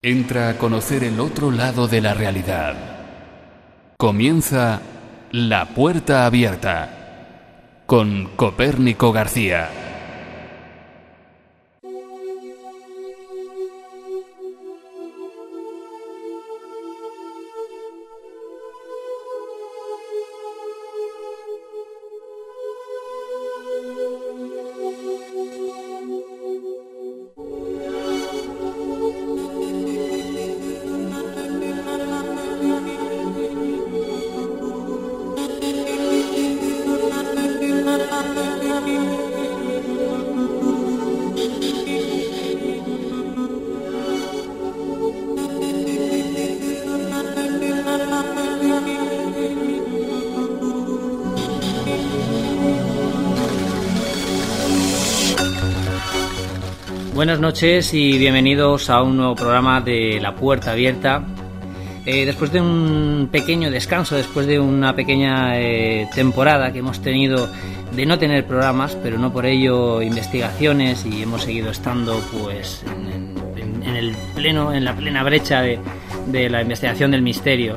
[0.00, 2.76] Entra a conocer el otro lado de la realidad.
[3.96, 4.80] Comienza
[5.32, 9.87] La Puerta Abierta con Copérnico García.
[57.58, 61.24] Noches y bienvenidos a un nuevo programa de La Puerta Abierta.
[62.06, 67.48] Eh, después de un pequeño descanso, después de una pequeña eh, temporada que hemos tenido
[67.96, 73.96] de no tener programas, pero no por ello investigaciones y hemos seguido estando pues en,
[73.96, 75.80] el pleno, en la plena brecha de,
[76.48, 77.76] la investigación del misterio.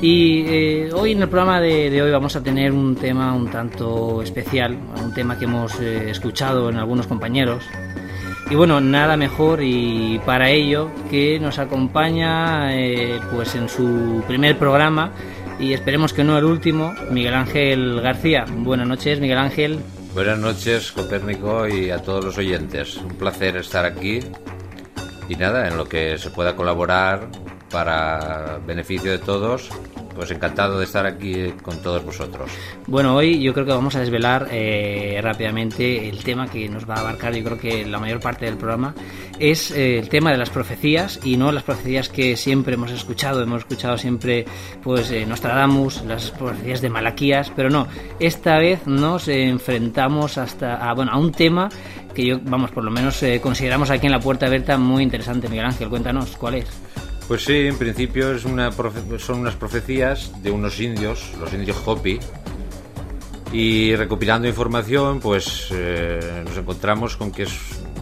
[0.00, 3.50] Y eh, hoy en el programa de, de, hoy vamos a tener un tema un
[3.50, 7.64] tanto especial, un tema que hemos escuchado en algunos compañeros,
[8.50, 14.58] y bueno, nada mejor y para ello que nos acompaña eh, pues en su primer
[14.58, 15.12] programa
[15.58, 18.44] y esperemos que no el último, Miguel Ángel García.
[18.48, 19.80] Buenas noches, Miguel Ángel.
[20.14, 22.96] Buenas noches, Copérnico, y a todos los oyentes.
[22.96, 24.20] Un placer estar aquí
[25.28, 27.28] y nada, en lo que se pueda colaborar
[27.70, 29.68] para beneficio de todos,
[30.18, 32.50] pues encantado de estar aquí con todos vosotros.
[32.88, 36.94] Bueno, hoy yo creo que vamos a desvelar eh, rápidamente el tema que nos va
[36.94, 38.96] a abarcar, yo creo que la mayor parte del programa,
[39.38, 43.44] es eh, el tema de las profecías y no las profecías que siempre hemos escuchado,
[43.44, 44.44] hemos escuchado siempre
[44.82, 47.86] pues eh, Nostradamus, las profecías de Malaquías, pero no,
[48.18, 51.68] esta vez nos enfrentamos hasta a, bueno, a un tema
[52.12, 55.48] que yo, vamos, por lo menos consideramos aquí en la puerta abierta muy interesante.
[55.48, 56.66] Miguel Ángel, cuéntanos, ¿cuál es?
[57.28, 62.18] Pues sí, en principio es una son unas profecías de unos indios, los indios Hopi,
[63.52, 67.52] y recopilando información, pues eh, nos encontramos con que es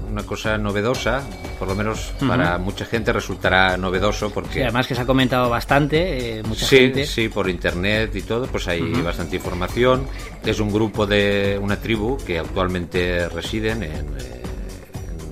[0.09, 1.23] una cosa novedosa,
[1.59, 4.63] por lo menos para mucha gente resultará novedoso porque...
[4.63, 7.05] además que se ha comentado bastante, eh, mucha sí, gente...
[7.05, 10.07] Sí, por internet y todo, pues hay bastante información.
[10.45, 14.43] Es un grupo de una tribu que actualmente residen en, eh,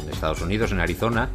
[0.02, 1.30] en Estados Unidos, en Arizona,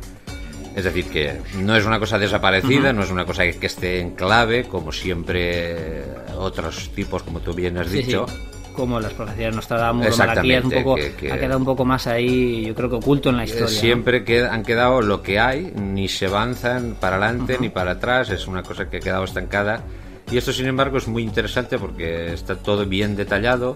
[0.80, 4.12] es decir, que no es una cosa desaparecida, no es una cosa que, esté en
[4.12, 6.04] clave, como siempre
[6.38, 8.26] otros tipos, como tú bien has dicho.
[8.74, 12.90] Como las profecías Nostradamus, Malaquías, un poco, ha quedado un poco más ahí, yo creo
[12.90, 13.68] que oculto en la historia.
[13.68, 18.48] Siempre han quedado lo que hay, ni se avanzan para adelante ni para atrás, es
[18.48, 19.84] una cosa que ha quedado estancada.
[20.32, 23.76] Y esto, sin embargo, es muy interesante porque está todo bien detallado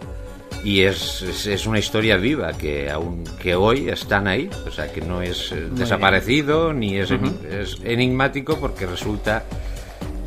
[0.64, 5.02] y es, es, una historia viva que aún que hoy están ahí o sea que
[5.02, 9.44] no es eh, desaparecido ni es, es, enigmático porque resulta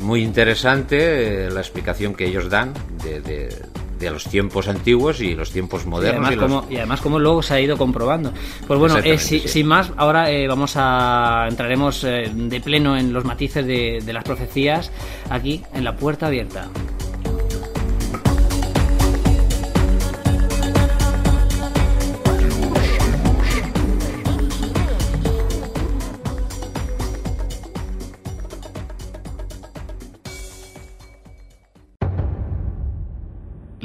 [0.01, 5.51] muy interesante eh, la explicación que ellos dan de, de, los tiempos antiguos y los
[5.51, 8.31] tiempos modernos y además, como, y además como luego se ha ido comprobando.
[8.67, 14.03] Pues bueno eh, sin más ahora vamos a entraremos de pleno en los matices de,
[14.05, 14.91] de las profecías
[15.31, 16.69] aquí en la puerta abierta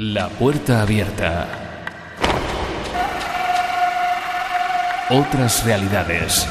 [0.05, 1.47] La puerta abierta.
[5.09, 6.45] Otras realidades.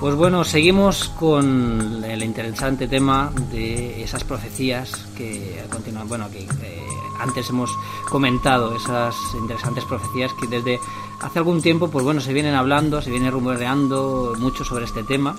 [0.00, 6.86] Pues bueno, seguimos con el interesante tema de esas profecías que a bueno, que eh,
[7.18, 7.70] antes hemos
[8.08, 10.80] comentado, esas interesantes profecías que desde
[11.20, 15.36] hace algún tiempo, pues bueno, se vienen hablando, se viene rumoreando mucho sobre este tema.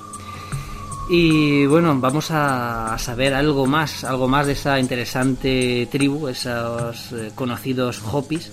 [1.10, 7.32] Y bueno, vamos a saber algo más, algo más de esa interesante tribu, esos eh,
[7.34, 8.52] conocidos Hopis,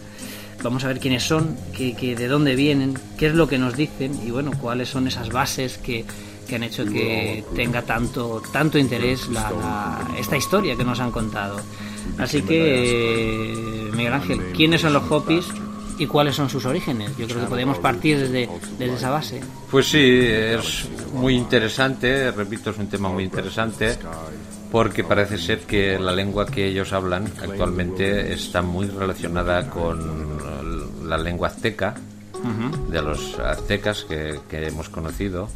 [0.62, 3.76] vamos a ver quiénes son, qué, qué- de dónde vienen, qué es lo que nos
[3.76, 6.04] dicen y bueno, cuáles son esas bases que,
[6.48, 11.60] que han hecho que tenga tanto, tanto interés la- esta historia que nos han contado.
[12.18, 15.46] Así que, Miguel Ángel, ¿quiénes son los Hopis
[15.98, 17.10] y cuáles son sus orígenes?
[17.18, 19.40] Yo creo que podemos partir desde, desde esa base.
[19.70, 23.96] Pues sí, es muy interesante, repito, es un tema muy interesante,
[24.70, 31.16] porque parece ser que la lengua que ellos hablan actualmente está muy relacionada con la
[31.16, 31.94] lengua azteca,
[32.88, 35.48] de los aztecas que, que hemos conocido.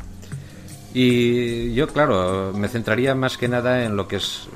[0.94, 4.48] Y yo, claro, me centraría más que nada en lo que es,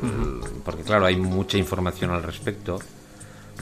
[0.64, 2.78] porque claro, hay mucha información al respecto,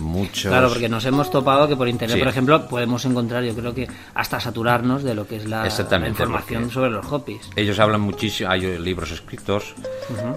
[0.01, 0.51] muchos...
[0.51, 2.21] Claro, porque nos hemos topado que por internet, Sí.
[2.23, 5.67] por ejemplo, podemos encontrar, yo creo que hasta saturarnos de lo que es la,
[6.07, 7.51] información sobre los Hopis.
[7.57, 9.75] Ellos hablan muchísimo, hay libros escritos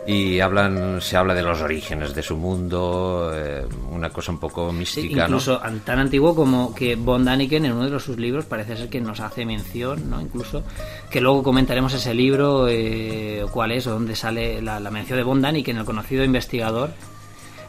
[0.06, 4.70] y hablan, se habla de los orígenes de su mundo, eh, una cosa un poco
[4.72, 8.46] Sí, mística, incluso an- tan antiguo como que Von Daniken en uno de sus libros
[8.46, 10.22] parece ser que nos hace mención, ¿no?
[10.22, 10.64] Incluso
[11.10, 15.24] que luego comentaremos ese libro, eh, cuál es, o dónde sale la, la mención de
[15.24, 16.92] Von Daniken, el conocido investigador,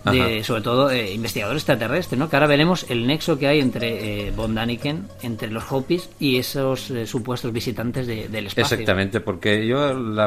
[0.05, 2.29] de, sobre todo eh, investigador extraterrestre, ¿no?
[2.31, 6.39] Que ahora veremos el nexo que hay entre eh, Von Daniken, entre los Hopis y
[6.39, 8.75] esos eh, supuestos visitantes de- del espacio.
[8.77, 10.27] Exactamente, porque yo la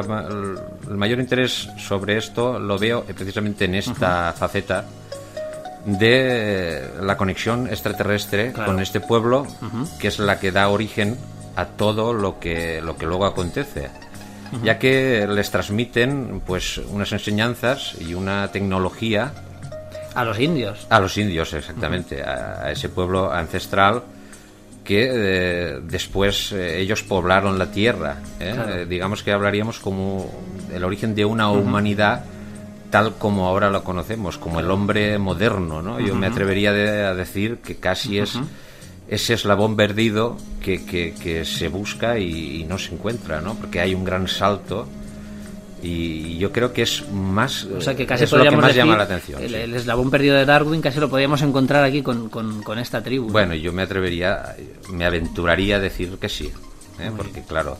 [0.88, 4.84] el mayor interés sobre esto lo veo precisamente en esta faceta
[5.84, 8.72] de la conexión extraterrestre Claro.
[8.72, 9.46] con este pueblo,
[10.00, 11.16] que es la que da origen
[11.56, 13.90] a todo lo que, lo que luego acontece.
[14.62, 19.32] Ya que les transmiten pues unas enseñanzas y una tecnología
[20.14, 20.86] A los indios.
[20.90, 24.02] a los indios, exactamente, a, a ese pueblo ancestral
[24.84, 28.16] que eh, después eh, ellos poblaron la tierra.
[28.40, 28.50] ¿eh?
[28.54, 28.74] Claro.
[28.74, 30.28] Eh, digamos que hablaríamos como
[30.74, 32.24] el origen de una humanidad
[32.90, 35.80] tal como ahora la conocemos, como el hombre moderno.
[35.82, 35.98] ¿no?
[36.00, 38.38] Yo me atrevería de- a decir que casi es
[39.08, 43.54] ese eslabón perdido que, que- que se busca y, y no se encuentra, ¿no?
[43.54, 44.88] porque hay un gran salto.
[45.82, 48.82] Y yo creo que es más O sea que casi es lo que más decir
[48.84, 49.42] llama la atención.
[49.42, 49.54] el, sí.
[49.56, 53.26] el eslabón perdido de Darwin casi lo podríamos encontrar aquí con, con- con esta tribu.
[53.26, 53.32] ¿no?
[53.32, 54.54] Bueno, yo me atrevería,
[54.92, 56.52] me aventuraría a decir que sí,
[57.00, 57.10] ¿eh?
[57.16, 57.76] porque claro.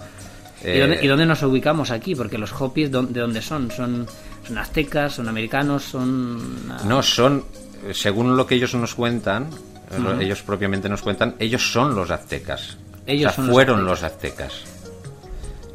[0.64, 2.14] ¿Y, dónde, eh, y dónde nos ubicamos aquí?
[2.16, 3.70] Porque los Hopis, ¿dó- ¿de dónde son?
[3.70, 4.06] ¿Son,
[4.46, 5.14] son aztecas?
[5.14, 5.82] ¿Son americanos?
[5.84, 6.40] ¿Son...?
[6.70, 7.44] ah, No, son,
[7.92, 9.48] según lo que ellos nos cuentan,
[9.98, 12.78] lo- ellos propiamente nos cuentan, ellos son los aztecas.
[13.06, 13.90] Ellos o sea, son los fueron aztecas.
[13.90, 14.81] los aztecas.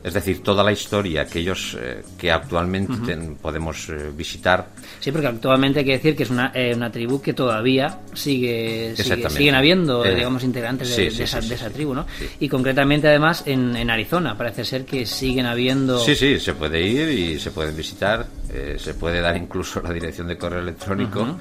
[0.07, 4.67] Es decir, toda la historia que ellos, eh, que actualmente ten- podemos eh, visitar,
[5.01, 8.95] Sí, porque actualmente hay que decir que es una, eh, una tribu que todavía sigue,
[8.95, 12.05] siguen habiendo, Eh, digamos, integrantes de, sí, de sí, esa, sí, de esa tribu, ¿no?
[12.39, 15.99] Y concretamente, además, en, en Arizona parece ser que siguen habiendo...
[15.99, 19.91] Sí, sí, se puede ir y se pueden visitar, eh, se puede dar incluso la
[19.91, 21.37] dirección de correo electrónico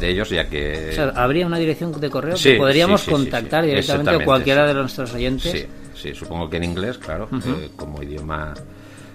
[0.00, 0.88] de ellos, ya que...
[0.90, 4.10] O sea, habría una dirección de correo Sí, que podríamos sí, sí, sí, contactar directamente
[4.10, 5.66] a cualquiera de nuestros oyentes.
[6.00, 8.54] Sí, supongo que en inglés, claro, eh, como idioma,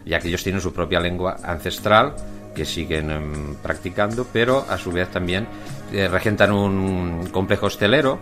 [0.06, 2.13] ya que ellos tienen su propia lengua ancestral
[2.53, 5.47] que siguen em, practicando, pero a su vez también
[5.91, 8.19] eh, regentan un complejo hostelero,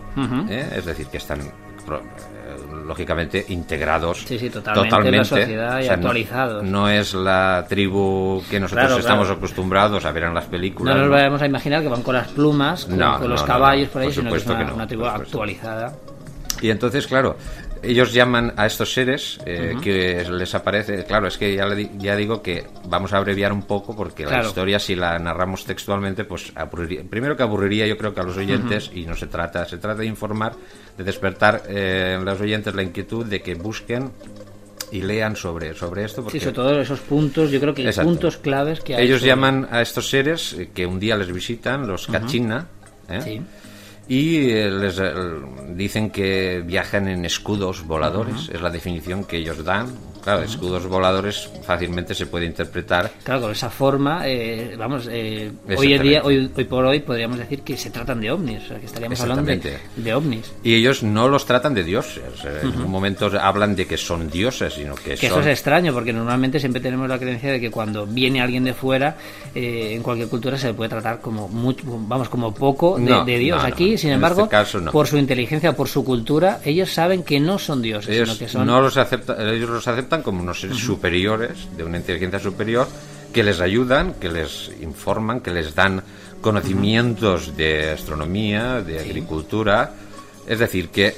[0.48, 1.40] eh, es decir, que están
[1.84, 6.64] pro- eh, lógicamente integrados Sí, sí, totalmente en la sociedad y no- actualizados.
[6.64, 9.38] No, es la tribu que nosotros Claro, estamos claro.
[9.38, 10.94] acostumbrados a ver en las películas.
[10.94, 11.14] No nos ¿no?
[11.16, 13.88] vayamos a imaginar que van con las plumas, con, No, con los no, no, caballos
[13.88, 15.92] no, por ahí, por sino que es una, que no, una tribu actualizada.
[16.62, 17.36] Y entonces, claro,
[17.82, 21.04] ellos llaman a estos seres eh, que les aparece.
[21.04, 24.42] Claro, es que ya, le ya digo que vamos a abreviar un poco porque la
[24.42, 27.02] historia, si la narramos textualmente, pues aburriría.
[27.08, 30.00] Primero que aburriría, yo creo que a los oyentes, y no se trata, se trata
[30.00, 30.52] de informar,
[30.96, 34.10] de despertar eh, en los oyentes la inquietud de que busquen
[34.90, 36.22] y lean sobre, sobre esto.
[36.22, 39.06] Porque Sí, sobre todo esos puntos, yo creo que hay puntos claves que hay.
[39.06, 42.66] ellos sobre- llaman a estos seres eh, que un día les visitan, los Kachina,
[43.08, 43.20] ¿eh?
[43.24, 43.42] Sí.
[44.08, 45.12] Y eh, les eh,
[45.70, 50.11] dicen que viajan en escudos voladores, es la definición que ellos dan.
[50.22, 53.10] Claro, escudos voladores fácilmente se puede interpretar.
[53.24, 57.38] Claro, con esa forma, eh, vamos, eh, hoy en día, hoy, hoy por hoy podríamos
[57.38, 59.42] decir que se tratan de ovnis, o sea, que estaríamos hablando
[59.96, 60.52] de, ovnis.
[60.62, 62.22] Y ellos no los tratan de dioses.
[62.44, 65.42] eh, En ningún momento hablan de que son dioses, sino que, Que eso son.
[65.44, 69.16] es extraño, porque normalmente siempre tenemos la creencia de que cuando viene alguien de fuera,
[69.54, 73.24] eh, en cualquier cultura se le puede tratar como mucho, vamos, como poco de, No,
[73.24, 73.56] de Dios.
[73.58, 73.74] no, no.
[73.74, 74.92] Aquí, sin embargo, este caso, no.
[74.92, 78.48] por su inteligencia, por su cultura, ellos saben que no son dioses, Ellos sino que
[78.52, 82.86] son no los aceptan, ellos los aceptan como unos seres superiores, de una inteligencia superior,
[83.32, 86.02] que les ayudan, que les informan, que les dan
[86.42, 89.94] conocimientos de astronomía, de agricultura.
[90.46, 91.16] Es decir, que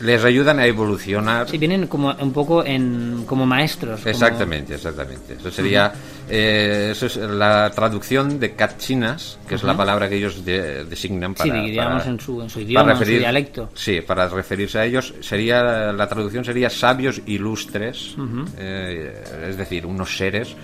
[0.00, 1.48] les ayudan a evolucionar.
[1.48, 4.00] Sí, vienen como un poco en, como maestros.
[4.00, 5.34] como- Exactamente, exactamente.
[5.34, 5.92] Eso sería
[6.28, 11.34] eh, eso es la traducción de cachinas, que es la palabra que ellos de- designan
[11.36, 13.70] Sí, para, diríamos para- en su, en su idioma, en su referir- dialecto.
[13.74, 18.16] Sí, para referirse a ellos sería la traducción sería sabios ilustres,
[18.58, 20.54] eh, es decir, unos seres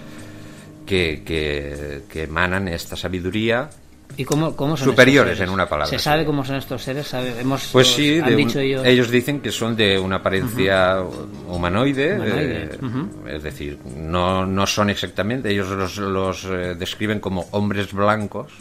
[0.84, 3.70] que, que, que emanan esta sabiduría.
[4.16, 5.48] ¿Y cómo, cómo son Superiores, estos seres?
[5.48, 7.06] en una palabra, ¿Se sabe cómo son estos seres?
[7.06, 8.84] ¿Sabe- hemos- Pues sí, han de un- dicho ellos...
[8.84, 11.00] ellos dicen que son de una apariencia
[11.48, 13.28] humanoide, Humanoide, eh, ujú.
[13.28, 18.52] es decir, no, no son exactamente, ellos los, los, eh, describen como hombres blancos,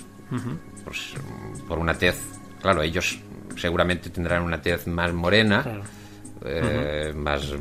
[0.86, 2.18] pues, mm, por una tez,
[2.62, 3.20] claro, ellos
[3.58, 5.82] seguramente tendrán una tez más morena, Claro.
[6.46, 7.54] Eh, más,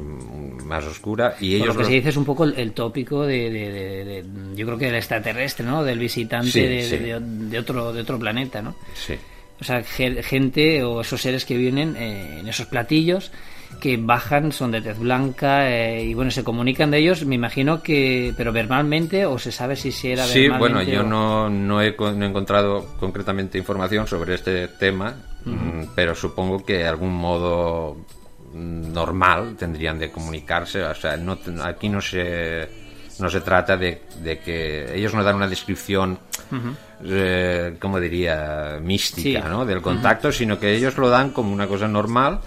[0.65, 2.73] más oscura, y Por ellos lo que los- se dice es un poco el, el
[2.73, 4.25] tópico de, de- de- de-
[4.57, 5.83] yo creo que del extraterrestre, ¿no?
[5.85, 6.97] Del visitante Sí, de, sí.
[6.99, 8.75] de- de otro de otro planeta, ¿no?
[8.95, 9.15] sí.
[9.61, 13.31] O sea, ge- gente o esos seres que vienen eh, en esos platillos
[13.79, 17.83] que bajan, son de tez blanca eh, y bueno, se comunican de ellos, me imagino
[17.83, 21.83] que, pero verbalmente o se sabe si se era Sí, bueno, yo o- no, no,
[21.83, 27.13] he, no he encontrado concretamente información sobre este tema, mm, pero supongo que de algún
[27.13, 27.99] modo
[28.53, 30.83] normal tendrían de comunicarse.
[30.83, 32.69] O sea, no, aquí no se,
[33.19, 36.19] no se trata de, de que ellos no dan una descripción,
[37.05, 39.49] eh, como diría, mística Sí.
[39.49, 39.65] ¿no?
[39.65, 42.41] del contacto, sino que ellos lo dan como una cosa normal,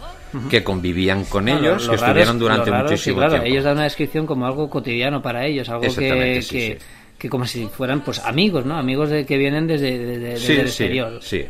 [0.50, 3.48] que convivían con No, ellos, lo que estuvieron es- durante muchísimo claro, tiempo.
[3.50, 6.77] Ellos dan una descripción como algo cotidiano para ellos, algo que, sí, que, sí.
[7.19, 8.75] que como si fueran pues amigos, ¿no?
[8.77, 11.19] Amigos de que vienen desde, desde- desde el exterior.
[11.22, 11.45] Sí,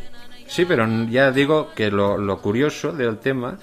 [0.48, 3.58] sí, pero ya digo que lo, lo curioso del tema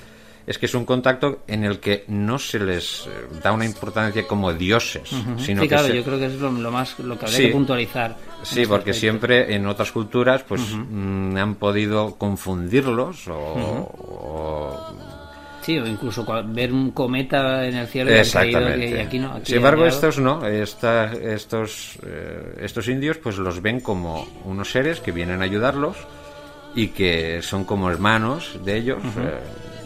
[0.50, 4.26] es que es un contacto en el que no se les eh, da una importancia
[4.26, 7.16] como dioses, sino sí, que claro, se- yo creo que es lo, lo más lo
[7.16, 7.46] que habría Sí.
[7.46, 8.16] que puntualizar.
[8.42, 9.00] Sí, este porque aspecto.
[9.00, 14.86] siempre en otras culturas pues mm, han podido confundirlos o, o-
[15.62, 18.78] Sí, o incluso ver un cometa en el cielo y Exactamente.
[18.80, 19.32] que y aquí no.
[19.34, 24.70] aquí Sin embargo, estos no, esta- estos, eh, estos indios pues los ven como unos
[24.70, 25.96] seres que vienen a ayudarlos
[26.74, 29.38] y que son como hermanos de ellos, eh,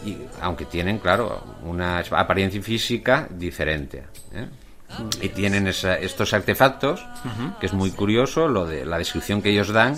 [0.05, 4.03] y, aunque tienen, claro, una apariencia física diferente.
[4.33, 4.47] ¿eh?
[5.21, 7.05] Y tienen esa- estos artefactos,
[7.59, 9.95] que es muy curioso, lo de la descripción que ellos dan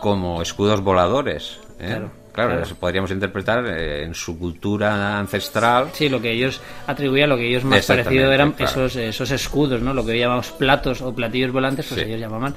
[0.00, 1.58] como escudos voladores.
[1.80, 1.86] ¿eh?
[1.88, 2.66] Claro, Claro, claro.
[2.66, 5.88] eso podríamos interpretar eh, en su cultura ancestral.
[5.92, 8.70] Sí, lo que ellos atribuían, lo que ellos más parecido eran claro.
[8.86, 9.92] esos, esos escudos, ¿no?
[9.92, 12.06] Lo que hoy llamamos platos o platillos volantes, pues Sí.
[12.06, 12.54] ellos llamaban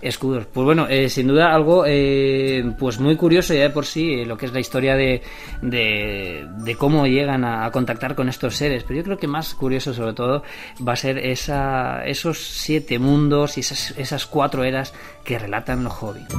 [0.00, 0.46] escudos.
[0.52, 4.24] Pues bueno, eh, sin duda algo eh, pues muy curioso ya de por sí, eh,
[4.26, 5.20] lo que es la historia de,
[5.62, 8.84] de, de cómo llegan a, a contactar con estos seres.
[8.84, 10.44] Pero yo creo que más curioso sobre todo
[10.86, 15.92] va a ser esa, esos siete mundos y esas, esas cuatro eras que relatan los
[16.00, 16.34] hobbits.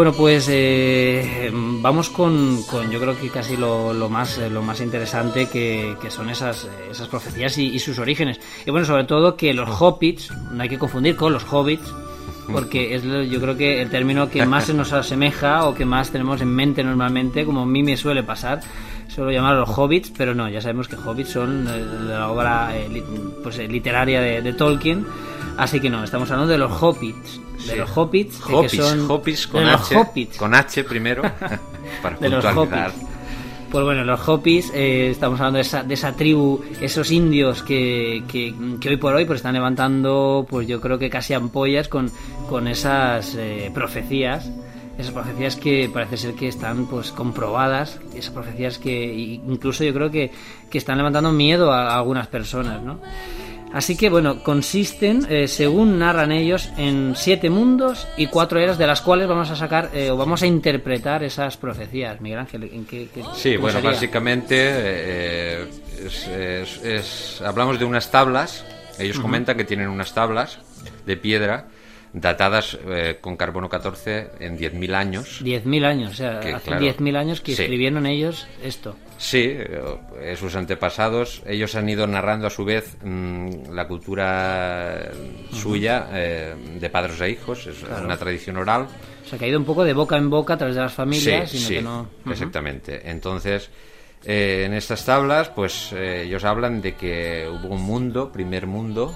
[0.00, 4.62] Bueno, pues eh, vamos con, con yo creo que casi lo, lo más eh, lo
[4.62, 8.40] más interesante que, que son esas, esas profecías y, y sus orígenes.
[8.64, 11.92] Y bueno, sobre todo que los hobbits, no hay que confundir con los hobbits,
[12.50, 16.10] porque es yo creo que el término que más se nos asemeja o que más
[16.10, 18.62] tenemos en mente normalmente, como a mí me suele pasar,
[19.06, 22.74] suelo llamar los hobbits, pero no, ya sabemos que hobbits son eh, de la obra
[22.74, 23.04] eh,
[23.42, 25.06] pues, literaria de, de Tolkien,
[25.58, 27.42] así que no, estamos hablando de los hobbits.
[27.66, 27.76] De Sí.
[27.76, 30.36] los hobbits, eh, que Hobbits, son Hobbits con de H, hobbits.
[30.38, 31.22] con H primero,
[32.02, 32.44] para de los.
[32.44, 32.78] Hopis.
[33.70, 38.24] Pues bueno, los Hopis, eh, estamos hablando de esa, de esa tribu, esos indios que,
[38.26, 42.10] que, que hoy por hoy pues están levantando, pues yo creo que casi ampollas con,
[42.48, 44.50] con esas eh, profecías,
[44.98, 50.10] esas profecías que parece ser que están pues comprobadas, esas profecías que incluso yo creo
[50.10, 50.32] que,
[50.68, 52.98] que están levantando miedo a, a algunas personas, ¿no?
[53.72, 58.86] Así que bueno, consisten, eh, según narran ellos, en siete mundos y cuatro eras de
[58.86, 62.20] las cuales vamos a sacar eh, o vamos a interpretar esas profecías.
[62.20, 63.90] Miguel Ángel, ¿en qué, qué- Sí, bueno, sería?
[63.90, 65.66] básicamente eh,
[66.04, 68.64] es- es- es- hablamos de unas tablas.
[68.98, 70.58] Ellos comentan que tienen unas tablas
[71.06, 71.68] de piedra
[72.12, 75.40] datadas eh, con carbono 14 en 10.000 años.
[75.44, 77.62] 10.000 años, o sea, Que, hace claro, 10.000 años que sí.
[77.62, 78.96] escribieron ellos esto.
[79.22, 85.10] Sí, eh, sus antepasados, ellos han ido narrando a su vez mm, la cultura
[85.52, 88.86] suya eh, de padres a hijos, es una tradición oral.
[89.22, 90.94] O sea, que ha ido un poco de boca en boca a través de las
[90.94, 92.08] familias, sí, sino sí, que no...
[92.30, 93.10] Exactamente.
[93.10, 93.68] Entonces,
[94.24, 99.14] eh, en estas tablas, pues eh, ellos hablan de que hubo un mundo, primer mundo,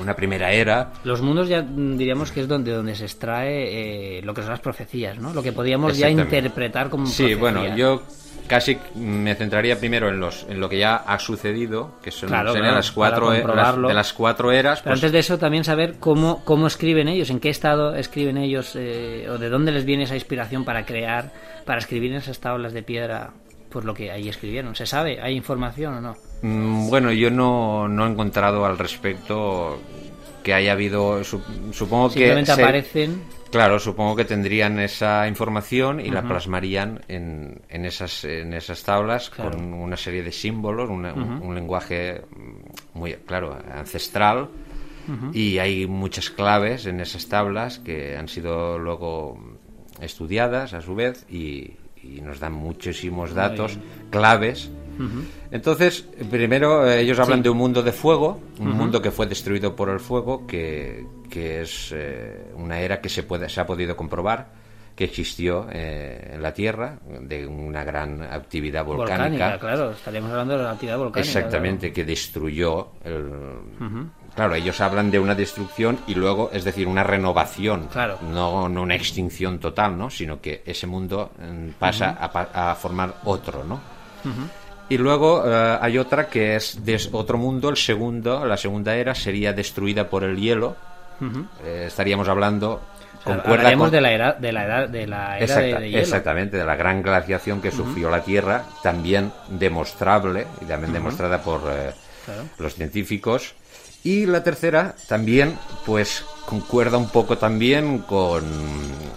[0.00, 4.22] una primera era, Los mundos ya mm, diríamos que es donde, donde se extrae eh,
[4.22, 5.32] lo que son las profecías, ¿no?
[5.32, 7.38] Lo que podíamos ya interpretar como Sí, profecía.
[7.38, 8.02] bueno, yo
[8.48, 12.48] casi me centraría primero en los en lo que ya ha sucedido, que son Claro,
[12.48, 14.80] serían claro, las cuatro e- las- de las cuatro eras.
[14.80, 18.36] Pero pues, antes de eso también saber cómo, cómo escriben ellos, en qué estado escriben
[18.38, 21.30] ellos, eh, o de dónde les viene esa inspiración para crear,
[21.64, 23.30] para escribir en esas tablas de piedra,
[23.70, 24.74] pues lo que ahí escribieron.
[24.74, 25.20] ¿Se sabe?
[25.20, 26.16] ¿Hay información o no?
[26.42, 29.78] mm, bueno, yo no, no he encontrado al respecto
[30.48, 31.22] que haya habido.
[31.24, 33.22] su- supongo que Simplemente se- aparecen.
[33.50, 39.28] Claro, supongo que tendrían esa información y la plasmarían en, en esas en esas tablas
[39.30, 39.50] Claro.
[39.52, 42.22] con una serie de símbolos, una- un, un lenguaje
[42.94, 44.48] muy claro ancestral
[45.32, 49.38] y hay muchas claves en esas tablas que han sido luego
[50.02, 53.78] estudiadas a su vez y, y nos dan muchísimos datos
[54.10, 54.70] claves.
[55.50, 57.42] Entonces, primero eh, ellos hablan Sí.
[57.44, 61.62] de un mundo de fuego, un mundo que fue destruido por el fuego, que, que
[61.62, 64.58] es eh, una era que se, puede, se ha podido comprobar
[64.96, 69.18] que existió eh, en la Tierra, de una gran actividad volcánica.
[69.28, 69.90] Volcánica, claro.
[69.92, 71.20] Estaríamos hablando de la actividad volcánica.
[71.38, 73.30] Exactamente, que destruyó el...
[74.34, 78.18] Claro, ellos hablan de una destrucción y luego, es decir, una renovación, Claro.
[78.32, 80.10] no, no una extinción total, ¿no?
[80.10, 83.80] Sino que ese mundo mm, pasa a, pa- a formar otro, ¿no?
[84.90, 89.14] Y luego eh, hay otra que es de otro mundo, el segundo, la segunda era
[89.14, 90.76] sería destruida por el hielo.
[91.64, 92.80] Eh, estaríamos hablando
[93.24, 95.98] concuerda con- de la era de la edad de la era de- Exacta- de, hielo.
[96.02, 101.60] Exactamente, de la gran glaciación que sufrió la Tierra, también demostrable y también demostrada por
[101.70, 101.90] eh,
[102.24, 102.44] Claro.
[102.58, 103.54] los científicos.
[104.04, 108.44] Y la tercera también, pues concuerda un poco también con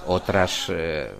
[0.07, 1.11] otras, eh,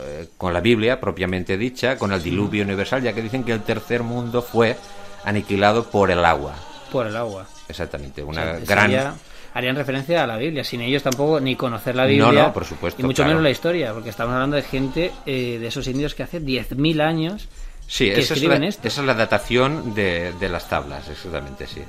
[0.00, 3.62] eh, con la Biblia propiamente dicha, con el diluvio universal, ya que dicen que el
[3.62, 4.76] tercer mundo fue
[5.24, 6.54] aniquilado por el agua.
[6.92, 7.46] Por el agua.
[7.68, 8.86] Exactamente, O una sea, gran...
[8.90, 9.14] sería-
[9.54, 12.42] harían referencia a la Biblia, sin ellos tampoco ni conocer la No, Biblia.
[12.44, 13.30] no, por supuesto, Y mucho claro.
[13.30, 17.00] menos la historia, porque estamos hablando de gente, eh, de esos indios que hace 10.000
[17.00, 17.48] años
[17.86, 18.86] Sí, que esa es, escriben la, esto.
[18.86, 21.82] esa es la datación de, de las tablas, exactamente, sí.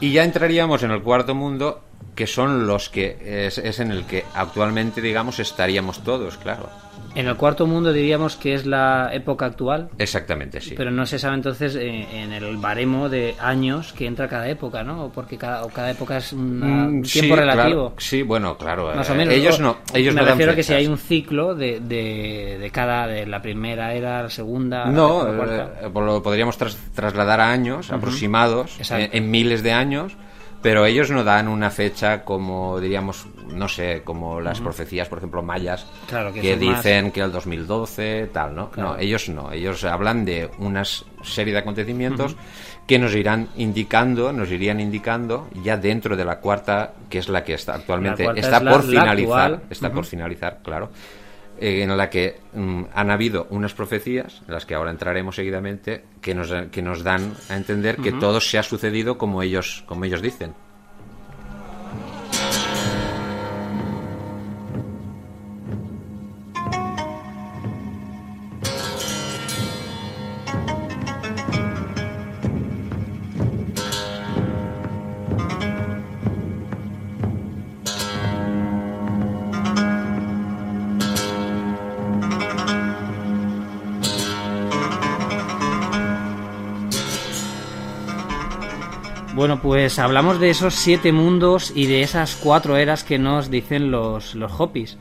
[0.00, 1.82] Y ya entraríamos en el cuarto mundo,
[2.14, 6.68] que son los que es, es en el que actualmente, digamos, estaríamos todos, claro.
[7.14, 10.74] En el cuarto mundo diríamos que es la época actual, Exactamente, sí.
[10.76, 14.82] pero no se sabe entonces eh, en el baremo de años que entra cada época,
[14.84, 15.10] ¿no?
[15.14, 17.86] Porque cada, o cada época es un Mm, sí, tiempo relativo.
[17.90, 18.92] claro, sí, bueno, claro.
[18.94, 19.34] Más o eh, menos.
[19.34, 22.58] Ellos no, ellos me no dan refiero a que si hay un ciclo de, de,
[22.60, 27.40] de cada, de la primera era, la segunda, No, la eh, lo podríamos tras- trasladar
[27.40, 30.12] a años aproximados, en miles de años,
[30.62, 35.42] pero ellos no dan una fecha como, diríamos, no sé, como las profecías, por ejemplo,
[35.42, 38.70] mayas, Claro, que que, son más- dicen que el 2012, tal, ¿no?
[38.70, 38.90] Claro.
[38.94, 42.36] No, ellos no, ellos hablan de una serie de acontecimientos
[42.86, 47.44] que nos irán indicando, nos irían indicando ya dentro de la cuarta, que es la
[47.44, 50.90] que está actualmente, está es por la finalizar, está por finalizar, claro
[51.60, 56.34] en la que mm, han habido unas profecías, en las que ahora entraremos seguidamente, que
[56.34, 60.22] nos, que nos dan a entender que todo se ha sucedido como ellos, como ellos
[60.22, 60.54] dicen.
[89.38, 93.88] Bueno, pues hablamos de esos siete mundos y de esas cuatro eras que nos dicen
[93.88, 94.98] los, los Hopis.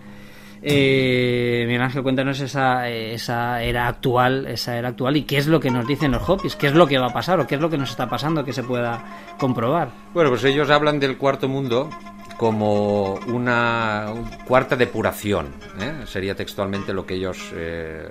[0.62, 5.60] Eh, Miguel Ángel, cuéntanos esa, esa era actual, esa era actual y qué es lo
[5.60, 7.62] que nos dicen los Hopis, qué es lo que va a pasar o qué es
[7.62, 9.04] lo que nos está pasando que se pueda
[9.40, 9.90] comprobar.
[10.14, 11.90] Bueno, pues ellos hablan del cuarto mundo
[12.38, 15.48] como una un- cuarta depuración,
[15.82, 16.04] ¿eh?
[16.06, 17.52] sería textualmente lo que ellos...
[17.56, 18.10] eh,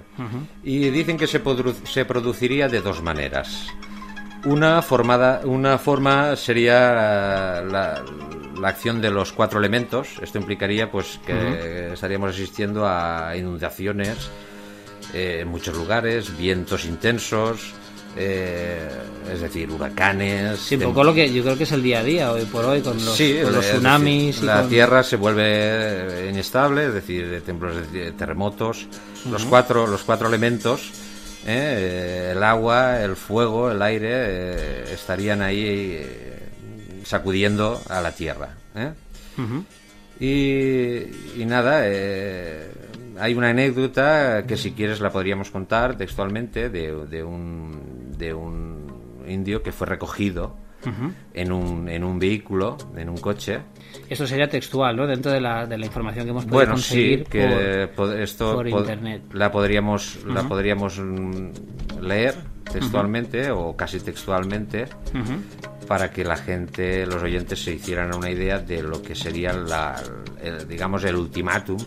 [0.65, 1.41] Y dicen que se,
[1.85, 3.69] se produciría de dos maneras.
[4.47, 8.05] Una, formada, una forma sería eh, la,
[8.61, 10.09] la acción de los cuatro elementos.
[10.23, 14.17] Esto implicaría pues que estaríamos asistiendo a inundaciones
[15.13, 17.73] eh, en muchos lugares, vientos intensos,
[18.17, 18.89] eh,
[19.33, 20.61] es decir, huracanes.
[20.61, 22.65] Sí, un poco lo que yo creo que es el día a día hoy por
[22.65, 24.43] hoy con los, Sí, con los es decir, tsunamis.
[24.43, 28.87] y la con- tierra se vuelve inestable, es decir, de temblores, de terremotos.
[29.29, 30.93] Los cuatro, los cuatro elementos,
[31.47, 32.33] ¿eh?
[32.33, 36.39] el agua, el fuego, el aire, eh, estarían ahí eh,
[37.05, 38.57] sacudiendo a la tierra.
[38.75, 38.93] ¿eh?
[40.19, 42.71] Y, y nada, eh,
[43.19, 49.25] hay una anécdota que si quieres la podríamos contar textualmente de, de un, de un
[49.29, 50.57] indio que fue recogido
[51.35, 53.59] en, un, en un vehículo, en un coche.
[54.09, 55.07] Esto sería textual, ¿no?
[55.07, 58.55] Dentro de la, de la información que hemos podido Bueno, sí, conseguir que por- esto
[58.55, 59.23] por internet.
[59.33, 61.49] la podríamos, la podríamos mm,
[62.03, 62.35] leer
[62.73, 64.87] textualmente o casi textualmente.
[65.87, 69.95] Para que la gente, los oyentes se hicieran una idea de lo que sería la,
[70.43, 71.79] el, digamos el ultimátum.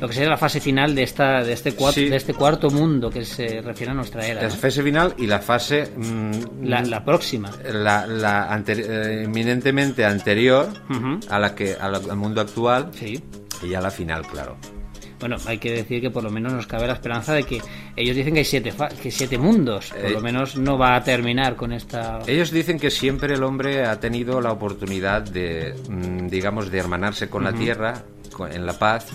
[0.00, 2.08] Lo que sería la fase final de esta de este cuarto Sí.
[2.08, 4.42] de este cuarto mundo que se refiere a nuestra era.
[4.42, 4.54] La ¿no?
[4.54, 7.50] fase final y la fase mm, La, la próxima.
[7.72, 10.68] la, la anteri- eh, eminentemente anterior
[11.28, 13.22] a la que al mundo actual Sí.
[13.62, 14.56] y ya la final, claro.
[15.22, 17.62] Bueno, hay que decir que por lo menos nos cabe la esperanza de que
[17.94, 19.90] ellos dicen que hay siete, fa- que siete mundos.
[19.90, 22.18] Por Eh, lo menos no va a terminar con esta.
[22.26, 27.28] Ellos dicen que siempre el hombre ha tenido la oportunidad de, mm, digamos, de hermanarse
[27.30, 29.06] con la tierra, con- en la paz,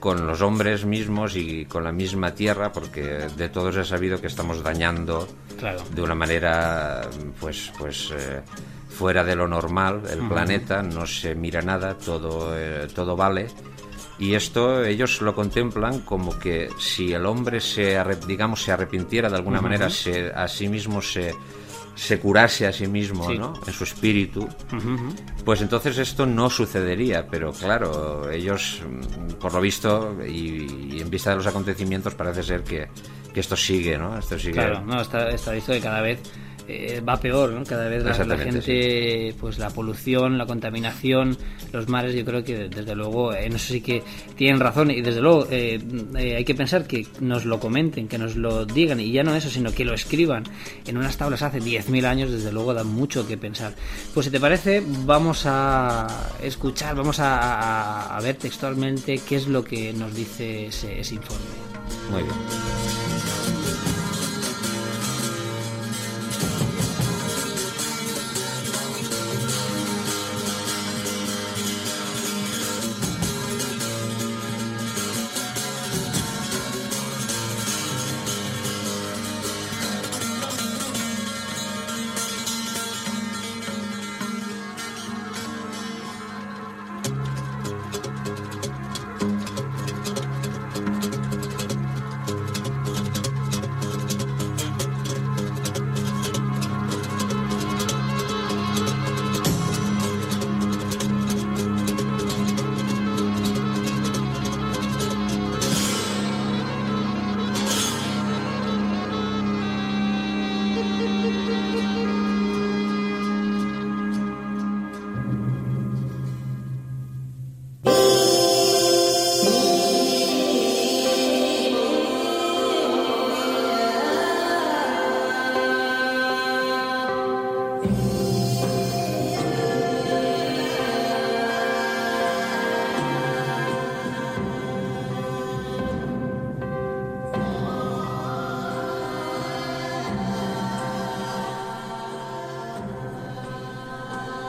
[0.00, 3.02] con los hombres mismos y con la misma tierra, porque
[3.36, 5.26] de todos he sabido que estamos dañando
[5.58, 5.82] Claro.
[5.94, 7.00] de una manera,
[7.40, 8.42] pues, pues eh,
[8.90, 13.46] fuera de lo normal el planeta, no se mira nada, todo, eh, todo vale.
[14.18, 19.36] Y esto ellos lo contemplan como que si el hombre se, digamos, se arrepintiera de
[19.36, 21.34] alguna manera, se, a sí mismo se,
[21.94, 23.36] se curase a sí mismo, Sí.
[23.38, 23.52] ¿no?
[23.66, 24.48] En su espíritu,
[25.44, 27.26] pues entonces esto no sucedería.
[27.30, 32.42] Pero claro, ellos, mm, por lo visto, y, y en vista de los acontecimientos, parece
[32.42, 32.88] ser que,
[33.34, 34.18] que esto sigue, ¿no?
[34.18, 34.52] Esto sigue.
[34.54, 36.20] Claro, no, está, está visto que cada vez
[36.68, 37.64] eh, va peor, ¿no?
[37.64, 41.36] Cada vez la, la gente, pues la polución, la contaminación,
[41.72, 44.02] los mares, yo creo que desde luego, eh, no sé si que
[44.36, 45.80] tienen razón y desde luego eh,
[46.16, 49.34] eh, hay que pensar que nos lo comenten, que nos lo digan y ya no
[49.34, 50.44] eso, sino que lo escriban
[50.86, 53.72] en unas tablas hace 10.000 años, desde luego da mucho que pensar.
[54.14, 56.06] Pues si te parece, vamos a
[56.42, 61.14] escuchar, vamos a, a- a ver textualmente qué es lo que nos dice ese, ese
[61.14, 61.44] informe.
[62.10, 62.95] Muy bien.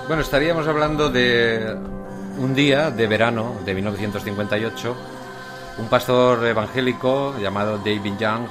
[0.08, 1.76] Bueno, estaríamos hablando de
[2.38, 4.96] un día de verano de 1958.
[5.80, 8.48] Un pastor evangélico llamado David Young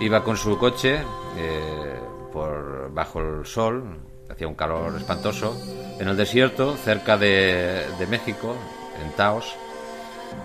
[0.00, 1.00] iba con su coche
[1.38, 1.98] eh,
[2.30, 3.96] por bajo el sol,
[4.28, 5.56] hacía un calor espantoso,
[5.98, 8.54] en el desierto cerca de, de México,
[9.02, 9.56] en Taos,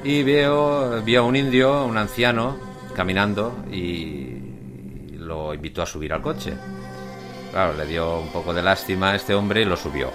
[0.05, 2.55] y vio a un indio, un anciano,
[2.95, 4.37] caminando y
[5.17, 6.53] lo invitó a subir al coche.
[7.51, 10.11] Claro, le dio un poco de lástima a este hombre y lo subió.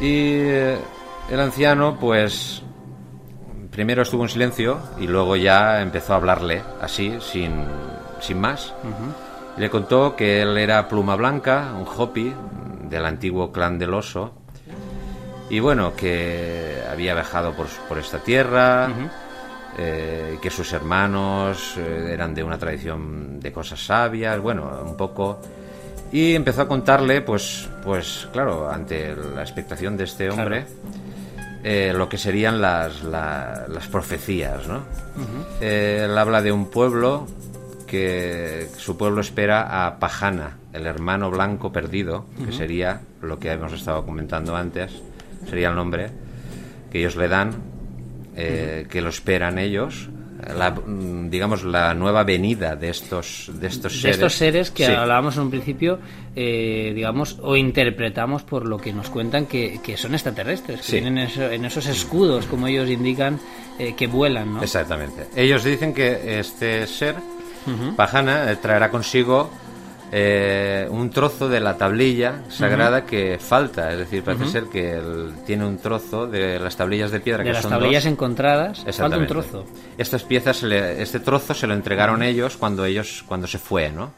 [0.00, 0.78] Y eh,
[1.30, 2.62] el anciano, pues,
[3.70, 7.64] primero estuvo en silencio y luego ya empezó a hablarle así, sin,
[8.20, 8.74] sin más.
[9.56, 12.34] Le contó que él era Pluma Blanca, un hopi
[12.88, 14.32] del antiguo clan del oso.
[15.48, 18.88] Y bueno, que había viajado por, por esta tierra,
[19.78, 25.40] eh, que sus hermanos eh, eran de una tradición de cosas sabias, bueno, un poco.
[26.12, 30.64] Y empezó a contarle, pues, pues claro, ante la expectación de este hombre,
[31.64, 34.82] eh, lo que serían las, la- las profecías, ¿no?
[35.60, 37.26] Eh, él habla de un pueblo
[37.86, 43.52] que que su pueblo espera a Pajana, el hermano blanco perdido, que sería lo que
[43.52, 44.90] hemos estado comentando antes,
[45.48, 46.10] sería el nombre
[46.90, 47.52] que ellos le dan,
[48.36, 50.08] eh, que lo esperan ellos,
[50.56, 54.16] la, mm, digamos la nueva venida de estos de estos de seres.
[54.16, 54.92] estos seres que Sí.
[54.92, 55.98] hablábamos en un principio,
[56.36, 60.92] eh, digamos, o interpretamos por lo que nos cuentan que, que son extraterrestres, que Sí.
[60.92, 63.38] vienen en, eso- en esos escudos, como ellos indican,
[63.78, 64.62] eh, que vuelan, ¿no?
[64.62, 65.26] Exactamente.
[65.36, 67.14] Ellos dicen que este ser,
[67.96, 69.50] Pajana, eh, traerá consigo
[70.12, 73.90] eh, un trozo de la tablilla sagrada que falta.
[73.92, 77.48] Es decir, parece ser que él tiene un trozo de las tablillas de piedra De
[77.50, 78.12] que las son tablillas dos.
[78.12, 79.64] encontradas, falta un trozo.
[79.98, 83.90] Estas piezas, se le- este trozo se lo entregaron ellos cuando ellos cuando se fue,
[83.90, 84.12] ¿no?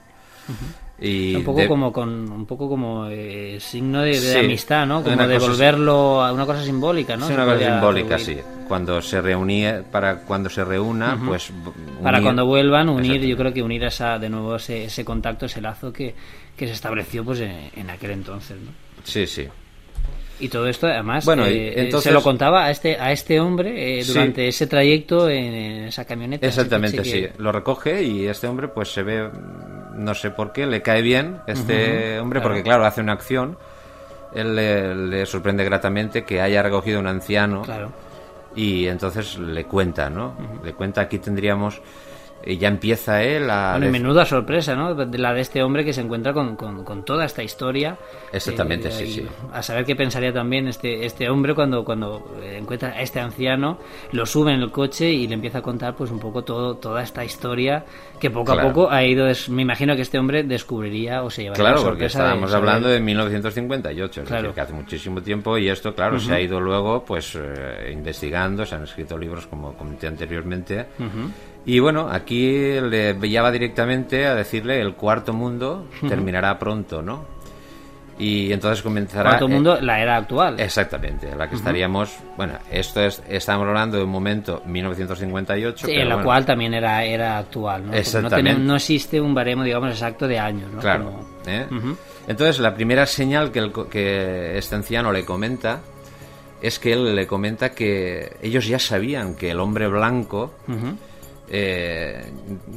[0.98, 4.86] Y un poco de- como con un poco como eh, signo de, de Sí, amistad,
[4.86, 5.02] ¿no?
[5.04, 7.26] Como devolverlo a una cosa simbólica, ¿no?
[7.26, 8.36] Sí, Se una cosa simbólica, sí.
[8.66, 11.52] Cuando se reunía, para cuando se reúna, pues...
[12.02, 15.60] Para cuando vuelvan, unir, yo creo que unir esa, de nuevo ese, ese contacto, ese
[15.60, 16.14] lazo que,
[16.56, 18.70] que se estableció pues en, en aquel entonces, ¿no?
[19.04, 19.46] Sí, sí.
[20.38, 23.40] Y todo esto, además, Bueno, eh, eh, entonces- se lo contaba a este, a este
[23.40, 24.12] hombre eh, Sí.
[24.12, 26.46] durante ese trayecto en, en esa camioneta.
[26.46, 27.26] Exactamente, sí.
[27.38, 29.30] Lo recoge y este hombre pues se ve,
[29.96, 32.48] no sé por qué, le cae bien este hombre claro.
[32.50, 33.56] porque claro, hace una acción.
[34.34, 37.90] Él le, le sorprende gratamente que haya recogido un anciano Claro.
[38.54, 40.34] y entonces le cuenta, ¿no?
[40.62, 41.80] Le cuenta, aquí tendríamos,
[42.46, 43.72] y ya empieza él a...
[43.72, 44.94] Bueno, y menuda sorpresa, ¿no?
[44.94, 47.98] De la de este hombre que se encuentra con, con- con toda esta historia.
[48.32, 49.26] Exactamente, Eh, sí, sí.
[49.52, 53.78] A saber qué pensaría también este, este hombre cuando, cuando encuentra a este anciano,
[54.12, 57.02] lo sube en el coche y le empieza a contar pues un poco todo, toda
[57.02, 57.84] esta historia
[58.20, 58.68] que poco Claro.
[58.68, 59.26] a poco ha ido...
[59.26, 62.50] des- Me imagino que este hombre descubriría o se llevaría Claro, la porque de estábamos
[62.50, 64.42] saber- hablando de 1958, es Claro.
[64.44, 68.64] decir, que hace muchísimo tiempo y esto, claro, se ha ido luego pues eh, investigando,
[68.64, 70.86] se han escrito libros como comenté anteriormente.
[71.66, 77.24] Y bueno, aquí le va directamente a decirle el cuarto mundo terminará pronto, ¿no?
[78.18, 79.30] Y entonces comenzará...
[79.30, 80.58] Cuarto eh, mundo, la era actual.
[80.58, 82.16] Exactamente, la que estaríamos...
[82.36, 83.22] Bueno, esto es...
[83.28, 85.76] Estamos hablando de un momento 1958.
[85.86, 87.92] Sí, pero en la bueno, cual también era, era actual, ¿no?
[87.92, 88.36] No, Exactamente.
[88.36, 90.80] tenemos- no existe un baremo, digamos, exacto de años, ¿no?
[90.80, 91.04] Claro.
[91.04, 91.66] Como- ¿eh?
[91.70, 91.96] Ujú.
[92.26, 95.80] Entonces, la primera señal que, el que este anciano le comenta
[96.62, 100.54] es que él le comenta que ellos ya sabían que el hombre blanco.
[101.48, 102.24] Eh,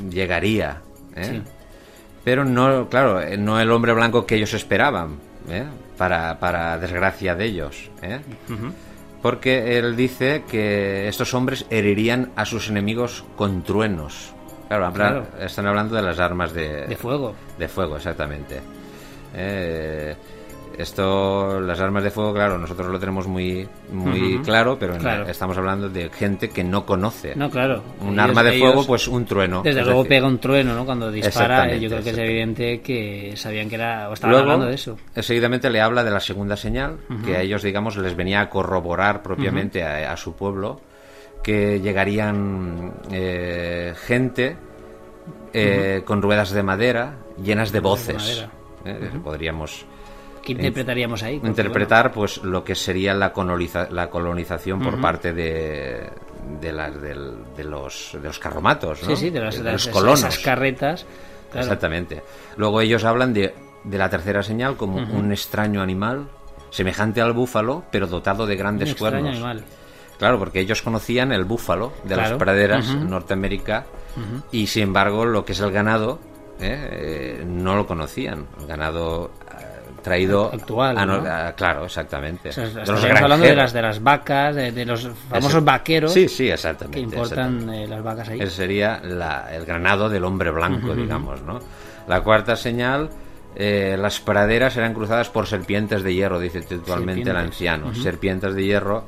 [0.10, 0.82] llegaría.
[1.16, 1.24] ¿eh?
[1.26, 1.42] Sí.
[2.24, 5.18] Pero no, claro, eh, no el hombre blanco que ellos esperaban,
[5.50, 5.66] ¿eh?
[5.98, 7.90] para, para desgracia de ellos.
[9.22, 14.34] Porque él dice que estos hombres herirían a sus enemigos con truenos.
[14.68, 17.34] Claro, están hablando de las armas de, De fuego.
[17.58, 18.62] de fuego, exactamente.
[19.34, 20.16] Eh,
[20.82, 25.28] esto, las armas de fuego, claro, nosotros lo tenemos muy, muy claro, pero en- Claro.
[25.28, 27.36] estamos hablando de gente que no conoce.
[27.36, 27.84] No, claro.
[28.02, 29.62] Un Ellos- arma de ellos- fuego, pues un trueno.
[29.62, 30.18] Desde es luego decir.
[30.18, 30.86] pega un trueno, ¿no?
[30.86, 34.10] Cuando dispara, yo creo que es evidente que sabían que era.
[34.10, 34.98] O estaban Luego, hablando de eso.
[35.16, 39.22] seguidamente le habla de la segunda señal, que a ellos, digamos, les venía a corroborar
[39.22, 40.80] propiamente a, a su pueblo,
[41.44, 44.56] que llegarían eh, gente
[45.54, 48.16] eh, con ruedas de madera llenas de voces.
[48.16, 48.50] madera.
[48.86, 49.86] Eh, Podríamos
[50.56, 51.36] ¿Qué interpretaríamos ahí?
[51.38, 56.10] Porque, interpretar pues lo que sería la, coloniza- la colonización por parte de
[56.62, 59.00] de, las, del- de los de los carromatos.
[59.00, 61.06] Sí, sí, de, las, de de los las- colonos esas carretas.
[61.52, 61.66] claro.
[61.66, 62.24] Exactamente.
[62.58, 66.28] Luego ellos hablan de, de la tercera señal como un extraño animal,
[66.72, 69.34] semejante al búfalo, pero dotado de Un grandes extraño cuernos.
[69.36, 69.64] animal.
[70.18, 72.30] Claro, porque ellos conocían el búfalo de Claro.
[72.32, 73.86] las praderas en Norteamérica
[74.52, 76.20] y sin embargo lo que es el ganado
[76.60, 76.90] ¿eh?
[76.92, 78.46] Eh, no lo conocían.
[78.60, 79.32] El ganado
[80.02, 82.50] traído Actual, a no- claro, exactamente.
[82.50, 86.14] O sea, estaríamos hablando de las, de las vacas, de, de los famosos Ese- vaqueros
[86.14, 87.00] Sí, sí, exactamente.
[87.00, 87.56] que exactamente.
[87.64, 88.40] importan eh, las vacas ahí.
[88.42, 91.60] Ese sería la- el granado del hombre blanco, digamos, ¿no?
[92.08, 93.10] La cuarta señal,
[93.56, 97.94] eh, las praderas eran cruzadas por serpientes de hierro, dice textualmente el anciano.
[97.94, 99.04] Serpientes de hierro,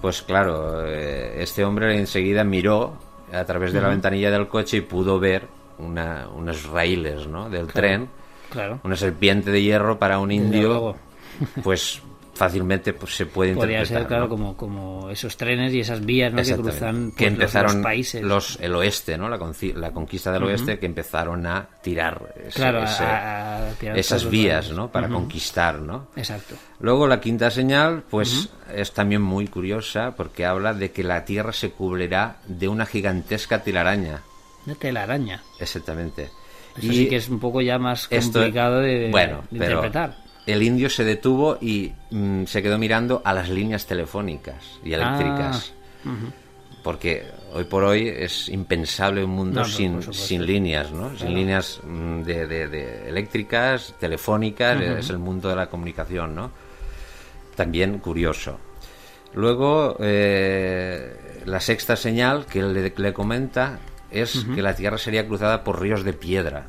[0.00, 2.94] pues claro, eh, este hombre enseguida miró
[3.32, 5.46] a través de la ventanilla del coche y pudo ver
[5.78, 7.48] una- unos raíles, ¿no?
[7.50, 8.08] Del tren,
[8.50, 8.80] Claro.
[8.84, 10.96] una serpiente de hierro para un indio,
[11.62, 12.02] pues
[12.34, 14.00] fácilmente pues, se puede Podría interpretar.
[14.02, 14.28] ser, claro, ¿no?
[14.30, 16.42] como, como esos trenes y esas vías ¿no?
[16.42, 18.22] que cruzan que pues, empezaron los, países.
[18.22, 19.28] los- el oeste, ¿no?
[19.28, 19.38] La,
[19.74, 23.98] la conquista del oeste que empezaron a tirar ese- Claro, a- ese- a- a tirar
[23.98, 24.70] esas vías.
[24.70, 24.90] ¿no?
[24.90, 26.06] Para conquistar, ¿no?
[26.16, 26.54] Exacto.
[26.80, 31.52] Luego la quinta señal, pues es también muy curiosa porque habla de que la Tierra
[31.52, 34.22] se cubrirá de una gigantesca telaraña.
[34.64, 35.42] Una telaraña.
[35.58, 36.30] Exactamente.
[36.78, 40.16] Eso sí que es un poco ya más esto- complicado de, bueno, de pero interpretar.
[40.46, 45.72] El indio se detuvo y mm, se quedó mirando a las líneas telefónicas y eléctricas.
[46.04, 46.10] Ah,
[46.82, 51.14] porque hoy por hoy es impensable un mundo No, sin, sin líneas, ¿no?
[51.16, 56.50] Sin líneas mm, de, de- de eléctricas, telefónicas, es el mundo de la comunicación, ¿no?
[57.54, 58.58] También curioso.
[59.34, 63.78] Luego, eh, la sexta señal que él le, le comenta
[64.10, 66.66] es que la Tierra sería cruzada por ríos de piedra,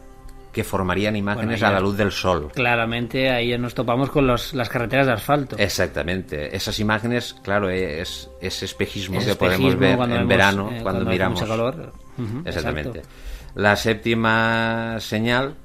[0.51, 2.51] que formarían imágenes ya- a la luz del sol.
[2.54, 5.56] Claramente ahí nos topamos con los, las carreteras de asfalto.
[5.58, 6.56] Exactamente.
[6.56, 11.39] Esas imágenes, claro, es ese espejismo que podemos ver en vemos, verano eh, cuando, miramos.
[11.39, 11.93] mucho calor.
[12.45, 12.99] Exactamente.
[12.99, 13.10] exacto.
[13.56, 15.56] La séptima señal,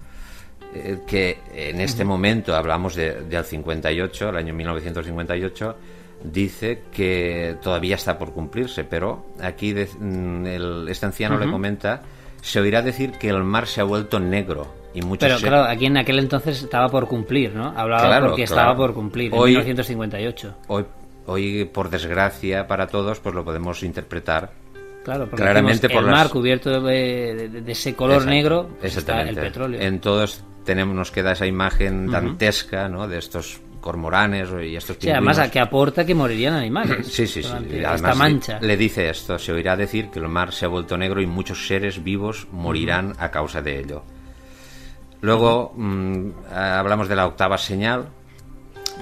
[0.74, 5.76] eh, que en este momento hablamos de, del 58, el año 1958,
[6.24, 12.02] dice que todavía está por cumplirse, pero aquí de- mm, el- este anciano le comenta,
[12.42, 15.64] se oirá decir que el mar se ha vuelto negro y muchos Pero se- claro,
[15.70, 17.66] aquí en aquel entonces estaba por cumplir, ¿no?
[17.76, 18.60] Hablaba Claro, porque claro.
[18.60, 20.54] estaba por cumplir, en Hoy- 1958.
[20.68, 20.84] hoy,
[21.26, 24.50] hoy, por desgracia para todos, pues lo podemos interpretar
[25.04, 28.70] Claro, porque Claramente por el las- mar cubierto de, de- de ese color Exacto, negro
[28.82, 29.80] está el petróleo.
[29.80, 33.06] En todos tenemos, nos queda esa imagen dantesca, ¿no?
[33.06, 35.38] De estos cormoranes y estos Sí, además.
[35.38, 37.06] ¿a qué aporta que morirían animales?
[37.12, 37.48] Sí, sí, sí.
[37.70, 38.58] Y Esta además mancha.
[38.60, 41.66] Le dice esto, se oirá decir que el mar se ha vuelto negro y muchos
[41.66, 44.02] seres vivos morirán a causa de ello.
[45.20, 48.08] Luego mm, hablamos de la octava señal,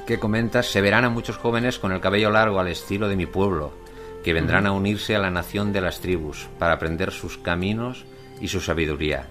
[0.07, 3.27] que comenta, se verán a muchos jóvenes con el cabello largo al estilo de mi
[3.27, 3.73] pueblo,
[4.25, 8.05] que vendrán a unirse a la nación de las tribus para aprender sus caminos
[8.41, 9.27] y su sabiduría.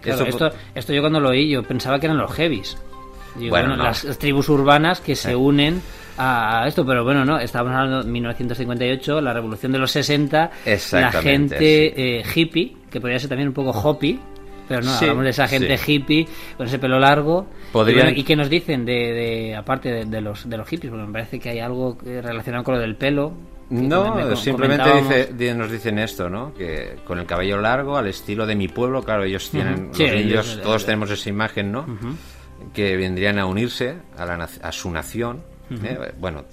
[0.00, 2.76] Claro, Esto- esto, esto yo cuando lo oí, yo pensaba que eran los heavies.
[3.36, 3.84] Digo, Bueno, bueno, no.
[3.84, 5.80] las tribus urbanas que se unen
[6.16, 10.50] a esto, pero bueno, no, estábamos hablando de 1958, la revolución de los 60,
[10.92, 14.20] la gente eh, hippie, que podría ser también un poco hoppy,
[14.68, 15.92] pero no, Sí, hablamos de esa gente sí.
[15.92, 17.46] hippie con ese pelo largo.
[17.72, 20.68] Podrían- Y, bueno, ¿y qué nos dicen de, de- aparte de, de los, de los
[20.68, 20.90] hippies?
[20.90, 23.32] Bueno, me parece que hay algo que- relacionado con lo del pelo.
[23.70, 26.54] No, me- me simplemente dice- di- nos dicen esto, ¿no?
[26.54, 29.88] Que con el cabello largo, al estilo de mi pueblo, claro, ellos tienen.
[29.92, 31.84] Sí, los ellos- todos tenemos esa imagen, ¿no?
[32.72, 35.42] Que vendrían a unirse a, la, a su nación.
[35.82, 36.12] ¿eh?
[36.18, 36.44] Bueno,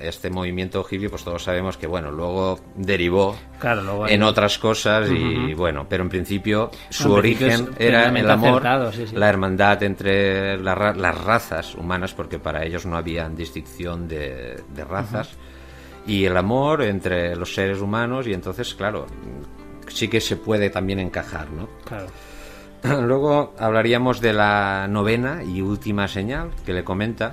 [0.00, 4.58] este movimiento hippie, pues todos sabemos que, bueno, luego derivó Claro, luego hay- en otras
[4.58, 9.16] cosas y, bueno, pero en principio su En origen era el amor, acertado, sí, sí.
[9.16, 14.62] la hermandad entre la ra- las razas humanas, porque para ellos no había distinción de,
[14.72, 15.30] de razas,
[16.06, 19.06] y el amor entre los seres humanos, y entonces, claro,
[19.88, 21.68] sí que se puede también encajar, ¿no?
[21.84, 22.06] Claro.
[23.02, 27.32] Luego hablaríamos de la novena y última señal que le comenta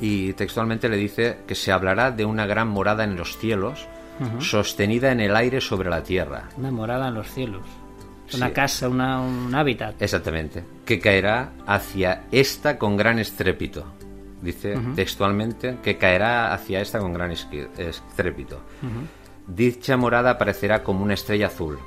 [0.00, 3.86] y textualmente le dice que se hablará de una gran morada en los cielos
[4.40, 6.48] sostenida en el aire sobre la tierra.
[6.56, 7.62] Una morada en los cielos.
[8.34, 8.52] Una Sí.
[8.52, 10.00] casa, una, un hábitat.
[10.02, 10.64] Exactamente.
[10.84, 13.84] Que caerá hacia esta con gran estrépito.
[14.42, 18.60] Dice textualmente que caerá hacia esta con gran estrépito.
[19.46, 21.78] Dicha morada aparecerá como una estrella azul.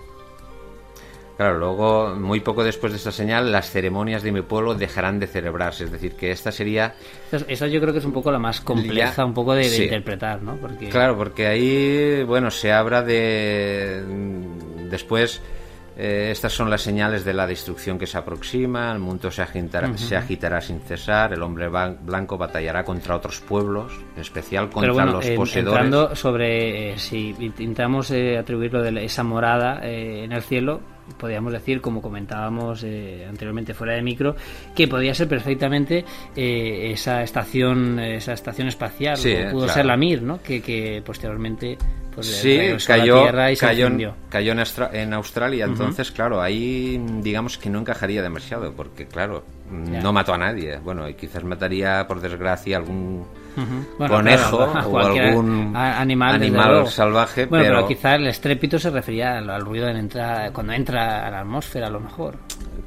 [1.37, 5.25] Claro, luego, muy poco después de esta señal, las ceremonias de mi pueblo dejarán de
[5.27, 5.85] celebrarse.
[5.85, 6.93] Es decir, que esta sería
[7.47, 9.69] Esa- yo creo que es un poco la más compleja, Ya, un poco de, de
[9.69, 9.83] sí.
[9.83, 10.55] interpretar, ¿no?
[10.57, 14.03] Porque Claro, porque ahí, bueno, se habla de...
[14.89, 15.41] Después,
[15.97, 19.97] eh, estas son las señales de la destrucción que se aproxima, el mundo se agitará,
[19.97, 25.13] se agitará sin cesar, el hombre blanco batallará contra otros pueblos, en especial contra bueno,
[25.13, 25.73] los en- poseedores.
[25.85, 30.81] entrando sobre eh, si intentamos eh, atribuirlo de esa morada eh, en el cielo,
[31.17, 34.35] podríamos decir, como comentábamos eh, anteriormente fuera de micro,
[34.75, 39.73] que podría ser perfectamente eh, esa estación esa estación espacial, Sí, o pudo claro.
[39.73, 40.41] ser la Mir, ¿no?
[40.41, 41.77] Que, que posteriormente
[42.13, 47.01] pues, Sí, cayó, Tierra y cayó, en, cayó en, Austra- en Australia, entonces, claro, ahí
[47.21, 50.77] digamos que no encajaría demasiado, porque, claro, no mató a nadie.
[50.79, 53.25] Bueno, y quizás mataría, por desgracia, algún
[53.97, 59.37] Bueno, conejo claro, o algún animal, salvaje, Bueno, pero, pero- quizá el estrépito se refería
[59.37, 62.37] al, al ruido de entrada, cuando entra a la atmósfera, a lo mejor.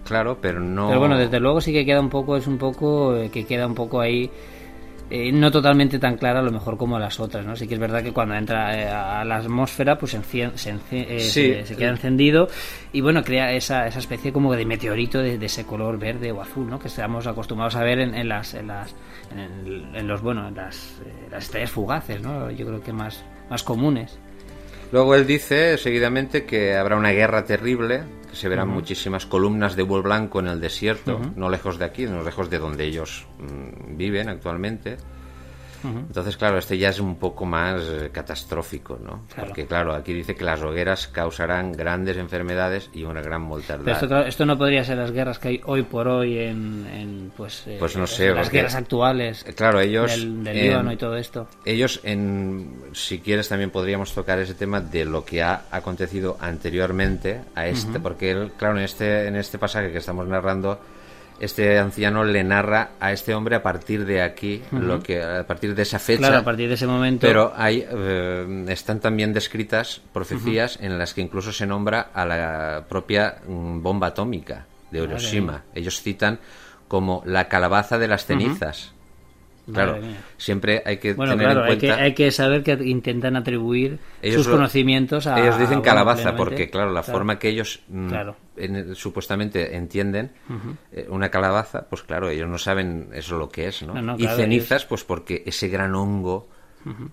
[0.04, 0.88] Claro, pero no.
[0.88, 3.66] Pero bueno, desde luego sí que queda un poco, es un poco, eh, que queda
[3.66, 4.30] un poco ahí,
[5.10, 7.54] eh, no totalmente tan clara a lo mejor como las otras, ¿no?
[7.56, 10.72] Sí que es verdad que cuando entra eh, a la atmósfera, pues se, encien- se,
[10.74, 11.52] ence- eh, Sí.
[11.54, 12.48] se, se queda encendido
[12.92, 16.40] y bueno, crea esa, esa especie como de meteorito de, de ese color verde o
[16.40, 16.78] azul, ¿no?
[16.78, 18.94] Que estamos acostumbrados a ver en, en las, en las,
[19.32, 22.50] en, los, bueno, en las, eh, las estrellas fugaces, ¿no?
[22.50, 24.18] Yo creo que más, más comunes.
[24.92, 29.82] Luego él dice seguidamente que habrá una guerra terrible, que se verán muchísimas columnas de
[29.82, 33.96] huel blanco en el desierto, no lejos de aquí, no lejos de donde ellos mm,
[33.96, 34.96] viven actualmente.
[35.84, 39.22] Entonces, claro, este ya es un poco más eh, catastrófico, ¿no?
[39.32, 39.48] Claro.
[39.48, 44.26] Porque, claro, aquí dice que las hogueras causarán grandes enfermedades y una gran mortalidad.
[44.26, 47.76] esto, no podría ser las guerras que hay hoy por hoy en, en, pues, eh,
[47.78, 50.10] Pues no sé, las guerras actuales Eh, Claro, ellos...
[50.10, 51.48] del, del en- Líbano y todo esto.
[51.64, 57.40] Ellos, en, si quieres, también podríamos tocar ese tema de lo que ha acontecido anteriormente
[57.54, 60.78] a este, porque él, claro, en este, en este pasaje que estamos narrando,
[61.44, 65.74] este anciano le narra a este hombre a partir de aquí, lo que a partir
[65.74, 66.18] de esa fecha.
[66.20, 67.26] Claro, a partir de ese momento.
[67.26, 72.84] Pero hay, eh, están también descritas profecías en las que incluso se nombra a la
[72.88, 75.62] propia mm, bomba atómica de Hiroshima.
[75.74, 76.38] Ellos citan
[76.88, 78.92] como la calabaza de las cenizas.
[79.72, 79.96] Claro,
[80.36, 82.04] siempre hay que Bueno, tener claro, en hay que, cuenta.
[82.04, 85.40] hay que saber que intentan atribuir Ellos sus lo- conocimientos a.
[85.40, 88.36] ellos dicen a- calabaza porque, claro, la forma que ellos mm, Claro.
[88.56, 90.32] En- supuestamente entienden
[90.92, 93.94] eh, una calabaza, pues claro, ellos no saben eso lo que es, ¿no?
[93.94, 96.48] No, no, y claro, cenizas, pues porque ese gran hongo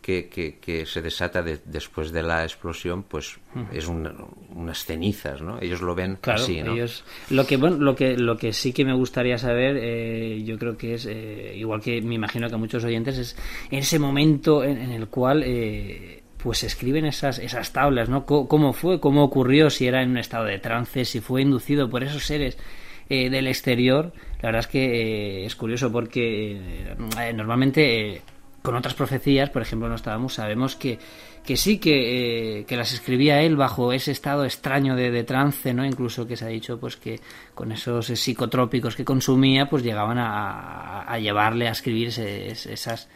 [0.01, 3.39] que, que, que se desata de- después de la explosión, pues
[3.71, 4.09] es un-
[4.53, 5.59] unas cenizas, ¿no?
[5.61, 6.73] Ellos lo ven Claro, así, ¿no?
[6.73, 10.59] ellos lo que bueno, lo que lo que sí que me gustaría saber, eh, yo
[10.59, 13.37] creo que es eh, igual que me imagino que a muchos oyentes es
[13.69, 18.25] ese momento en, en el cual eh, pues escriben esas esas tablas, ¿no?
[18.25, 18.99] ¿Cómo fue?
[18.99, 19.69] ¿Cómo ocurrió?
[19.69, 22.57] Si era en un estado de trance, si fue inducido por esos seres
[23.09, 24.13] eh, del exterior.
[24.41, 26.57] La verdad es que eh, es curioso porque
[27.19, 28.21] eh, normalmente eh,
[28.61, 30.99] con otras profecías, por ejemplo, en Nostradamus, sabemos que,
[31.43, 35.83] que sí que, que las escribía él bajo ese estado extraño de, de trance, ¿no?
[35.85, 37.19] Incluso que se ha dicho pues que
[37.55, 43.09] con esos psicotrópicos que consumía, pues llegaban a, a llevarle a escribir ese- esas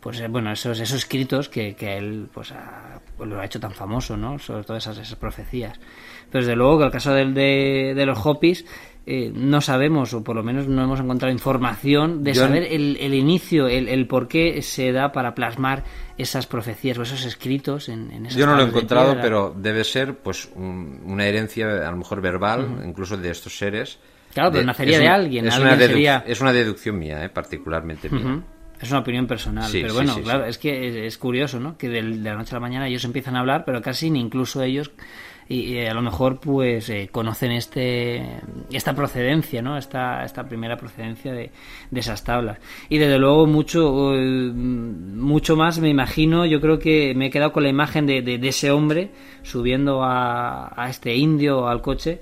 [0.00, 3.60] pues eh, bueno esos esos escritos que, que él pues ha, pues, lo ha hecho
[3.60, 5.78] tan famoso no sobre todo esas, esas profecías.
[6.30, 8.64] Pero desde luego que el caso del, de, de los Hopis
[9.06, 12.96] eh, no sabemos o por lo menos no hemos encontrado información de Yo- saber el,
[13.00, 15.82] el inicio el, el por qué se da para plasmar
[16.18, 19.54] esas profecías o esos escritos en, en esas Yo no lo he de encontrado, pero
[19.56, 23.98] debe ser pues un- una herencia, a lo mejor verbal, incluso de estos seres.
[24.34, 27.28] Claro, pero De- nacería de alguien, Es, alguien una, sería- es una deducción mía, eh,
[27.30, 28.40] particularmente mía.
[28.80, 31.76] Es una opinión personal, Sí, pero bueno, sí, claro, es que es, curioso, ¿no?
[31.76, 34.62] Que de la noche a la mañana ellos empiezan a hablar, pero casi ni incluso
[34.62, 34.90] ellos,
[35.48, 38.24] y, y a lo mejor, pues eh, conocen este
[38.72, 39.76] esta procedencia, ¿no?
[39.76, 41.50] Esta, esta primera procedencia de,
[41.90, 42.58] de esas tablas.
[42.88, 47.52] Y desde luego mucho eh, mucho más, me imagino, yo creo que me he quedado
[47.52, 49.10] con la imagen de, de- de ese hombre
[49.42, 52.20] subiendo a, a este indio al coche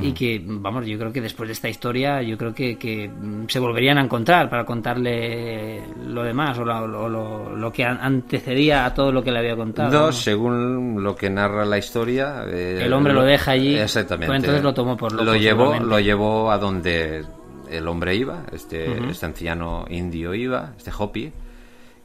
[0.00, 3.44] y que, vamos, yo creo que después de esta historia, yo creo que, que, mm,
[3.48, 7.98] se volverían a encontrar para contarle lo demás o lo, lo- lo- lo que an-
[8.00, 9.90] antecedía a todo lo que le había contado.
[9.90, 10.12] No, ¿no?
[10.12, 12.44] según lo que narra la historia.
[12.46, 14.26] eh, El hombre lo deja allí, Exactamente.
[14.26, 17.24] pues entonces lo tomó por loco, Lo llevó, lo llevó a donde
[17.70, 21.32] el hombre iba, este, este anciano indio iba, este Hopi,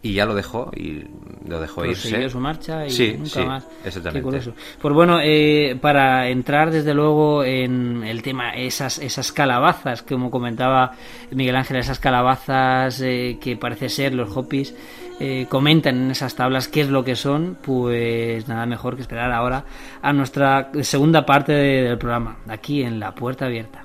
[0.09, 1.03] y ya lo dejó y
[1.47, 2.29] lo dejó Prosiguió irse.
[2.29, 3.67] su marcha y Sí, nunca sí, más.
[3.85, 4.19] exactamente.
[4.19, 4.53] Qué curioso.
[4.81, 10.91] Pues bueno, eh, para entrar desde luego en el tema, esas, esas calabazas, como comentaba
[11.31, 14.73] Miguel Ángel, esas calabazas eh, que parece ser los hopis,
[15.19, 19.31] eh, comentan en esas tablas qué es lo que son, pues nada mejor que esperar
[19.31, 19.65] ahora
[20.01, 23.83] a nuestra segunda parte de- del programa, aquí en La Puerta Abierta.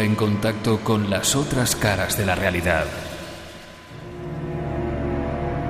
[0.00, 2.86] En contacto con las otras caras de la realidad.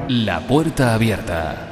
[0.09, 1.72] La puerta abierta.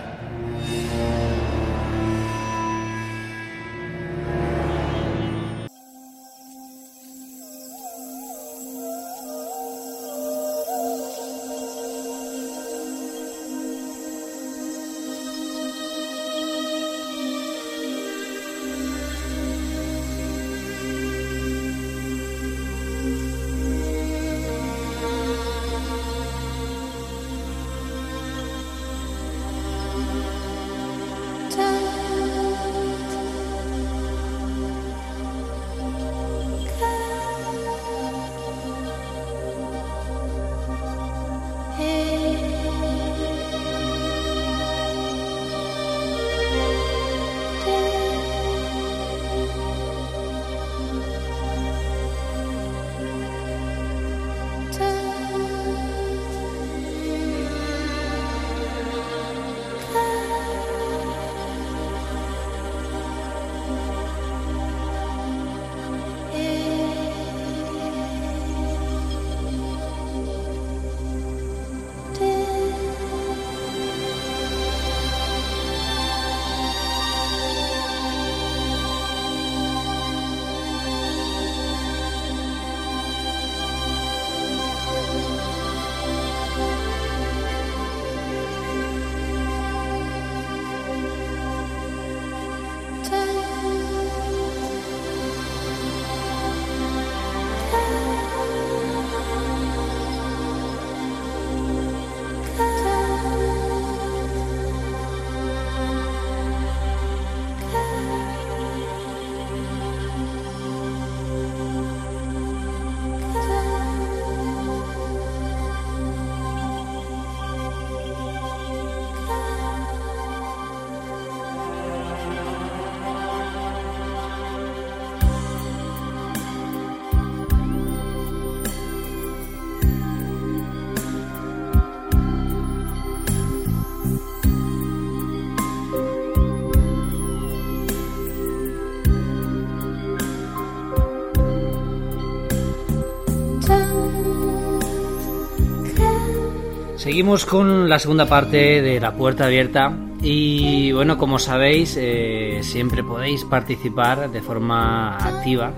[147.10, 149.92] Seguimos con la segunda parte de la puerta abierta
[150.22, 155.72] y bueno, como sabéis, eh, siempre podéis participar de forma activa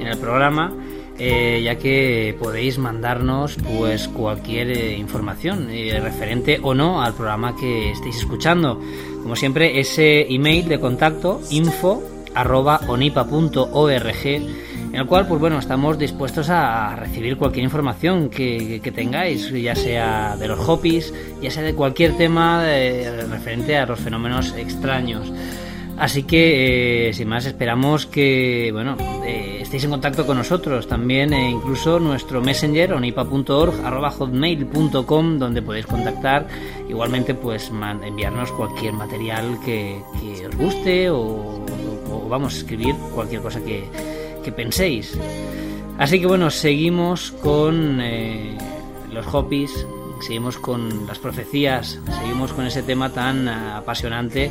[0.00, 0.72] en el programa.
[1.18, 5.68] eh, ya que podéis mandarnos pues cualquier eh, información
[6.00, 8.80] referente o no al programa que estéis escuchando
[9.22, 12.02] como siempre ese email de contacto info
[12.34, 14.67] arroba onipa.org
[14.98, 20.36] en el cual pues bueno estamos dispuestos a recibir cualquier información que, tengáis ya sea
[20.36, 25.32] de los hobbies ya sea de cualquier tema eh, referente a los fenómenos extraños
[26.00, 28.96] Así que, eh, sin más, esperamos que, bueno,
[29.26, 30.86] eh, estéis en contacto con nosotros.
[30.86, 36.46] También, eh, incluso nuestro messenger, onipa.org, arroba hotmail.com, donde podéis contactar.
[36.88, 37.72] Igualmente, pues,
[38.04, 41.66] enviarnos cualquier material que, que os guste o, o-
[42.12, 43.82] o, vamos, escribir cualquier cosa que,
[44.48, 45.12] que penséis.
[45.98, 48.56] Así que, bueno, seguimos con eh,
[49.12, 49.86] los hobbies,
[50.20, 54.50] seguimos con las profecías, seguimos con ese tema tan ah, apasionante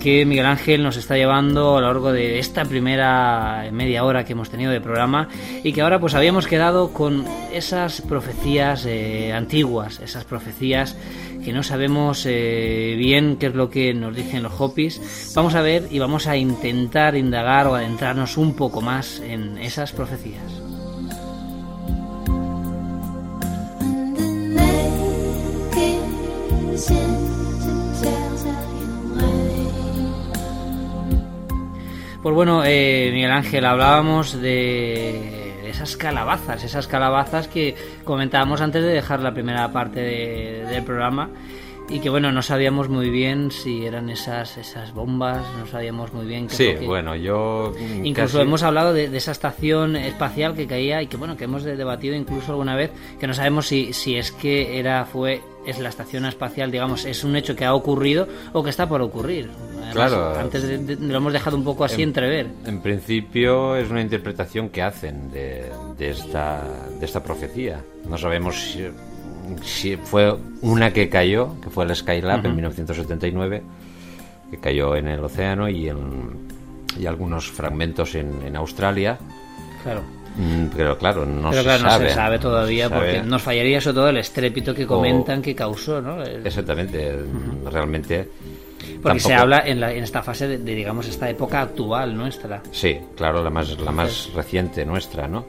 [0.00, 4.32] que Miguel Ángel nos está llevando a lo largo de esta primera media hora que
[4.32, 5.28] hemos tenido de programa
[5.62, 10.96] y que ahora pues habíamos quedado con esas profecías eh, antiguas, esas profecías
[11.44, 15.32] que no sabemos eh, bien qué es lo que nos dicen los hopis.
[15.34, 19.92] Vamos a ver y vamos a intentar indagar o adentrarnos un poco más en esas
[19.92, 20.79] profecías.
[32.22, 38.88] Pues bueno, eh, Miguel Ángel, hablábamos de esas calabazas, esas calabazas que comentábamos antes de
[38.90, 41.30] dejar la primera parte de- del programa
[41.90, 46.26] y que bueno, no sabíamos muy bien si eran esas esas bombas, no sabíamos muy
[46.26, 49.96] bien qué Sí, que- bueno, yo mm, Incluso casi- hemos hablado de, de esa estación
[49.96, 53.34] espacial que caía y que bueno que hemos de- debatido incluso alguna vez que no
[53.34, 57.54] sabemos si, si es que era fue es la estación espacial digamos es un hecho
[57.56, 59.50] que ha ocurrido o que está por ocurrir
[59.90, 60.38] Además, Claro.
[60.38, 64.00] antes de- de- lo hemos dejado un poco así En- entrever En principio es una
[64.00, 65.64] interpretación que hacen de,
[65.98, 66.62] de esta,
[67.00, 67.80] de esta profecía.
[68.08, 68.86] No sabemos si
[70.04, 73.62] fue una que cayó, que fue el Skylab en 1979,
[74.50, 75.98] que cayó en el océano y, en,
[76.98, 79.18] y algunos fragmentos en, en Australia.
[79.82, 80.02] claro
[80.36, 82.04] Mm, Pero claro, no pero se claro sabe.
[82.04, 83.14] no se sabe todavía No se sabe.
[83.16, 87.16] porque nos fallaría sobre todo el estrépito que comentan que causó no El- Exactamente,
[87.68, 88.28] realmente.
[89.02, 92.16] porque se tampoco- habla en, la- en esta fase de, de, digamos esta época actual
[92.16, 95.46] nuestra Sí, claro, la más, la más reciente nuestra, ¿no?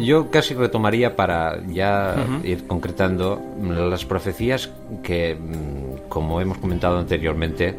[0.00, 2.14] Yo casi retomaría para ya
[2.44, 4.70] ir concretando las profecías
[5.02, 7.74] que, mm, como hemos comentado anteriormente,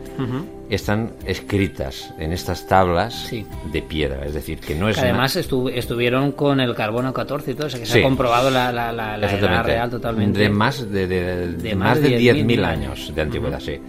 [0.70, 3.45] están escritas en estas tablas Sí.
[3.72, 4.26] de piedra.
[4.26, 7.54] Es decir, que no es Que una- además estu- estuvieron con el carbono 14 y
[7.54, 8.00] todo, o sea que se Sí.
[8.00, 10.39] ha comprobado la, la, la, la edad real totalmente.
[10.39, 13.80] De más de, de- de más de 10.000 años de antigüedad, sí.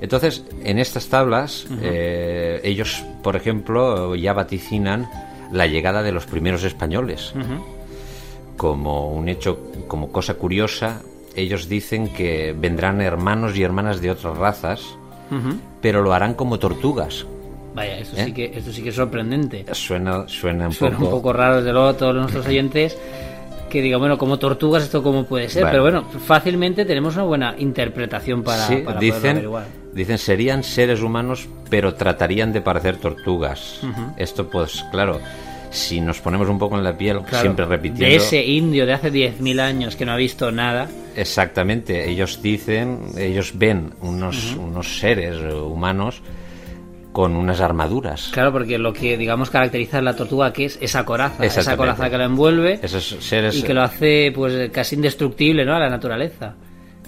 [0.00, 5.08] Entonces, en estas tablas, eh, ellos, por ejemplo, ya vaticinan
[5.52, 7.34] la llegada de los primeros españoles.
[8.56, 11.02] Como un hecho, como cosa curiosa,
[11.36, 14.96] ellos dicen que vendrán hermanos y hermanas de otras razas,
[15.80, 17.26] pero lo harán como tortugas.
[17.74, 18.24] Vaya, esto, ¿Eh?
[18.26, 19.64] sí que, esto sí que es sorprendente.
[19.72, 21.06] Suena, suena un Suena poco...
[21.06, 22.98] un poco raro, desde luego, a todos nuestros oyentes
[23.70, 25.64] que digan, bueno, como tortugas, ¿esto cómo puede ser?
[25.70, 29.64] Pero bueno, fácilmente tenemos una buena interpretación para, Sí, para poderlo dicen, averiguar.
[29.92, 33.80] Dicen serían seres humanos, pero tratarían de parecer tortugas.
[34.16, 35.20] Esto, pues, claro,
[35.70, 38.06] si nos ponemos un poco en la piel, Claro, siempre repitiendo.
[38.06, 40.88] De ese indio de hace 10.000 años que no ha visto nada.
[41.16, 46.22] Exactamente, ellos dicen, ellos ven unos, unos seres humanos
[47.12, 48.30] con unas armaduras.
[48.32, 52.08] Claro, porque lo que, digamos, caracteriza a la tortuga, que es esa coraza, esa coraza
[52.08, 52.80] que la envuelve.
[52.82, 53.56] Esos seres.
[53.56, 56.54] y que lo hace pues casi indestructible no a la naturaleza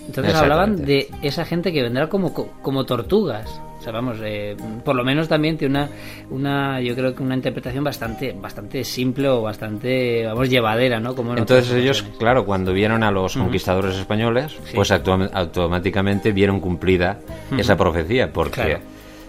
[0.07, 3.61] entonces hablaban de esa gente que vendrá como co- como tortugas.
[3.79, 5.89] O sea vamos eh, por lo menos también tiene una
[6.31, 11.33] una yo creo que una interpretación bastante bastante simple o bastante vamos llevadera no como
[11.33, 17.19] en Entonces ellos, claro, cuando vieron a los conquistadores españoles, pues autom- automáticamente vieron cumplida
[17.59, 18.81] esa profecía, porque Claro.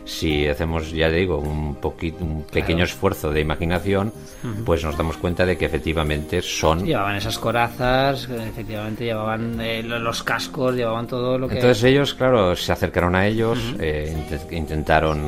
[0.06, 2.84] Si hacemos, ya digo, un poquito, un pequeño Claro.
[2.91, 4.14] esfuerzo de imaginación,
[4.66, 6.86] pues nos damos cuenta de que efectivamente son.
[6.86, 12.14] llevaban esas corazas efectivamente llevaban eh, lo- los cascos llevaban todo lo que Entonces ellos,
[12.14, 15.28] claro, se acercaron a ellos, eh, inte- intentaron,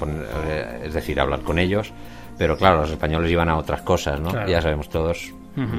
[0.00, 1.92] poner- eh, es decir, hablar con ellos,
[2.38, 4.30] pero claro, los españoles iban a otras cosas, ¿no?
[4.30, 4.48] Claro.
[4.50, 5.32] Ya sabemos todos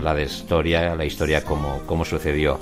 [0.03, 2.59] la de historia, la historia cómo, cómo sucedió.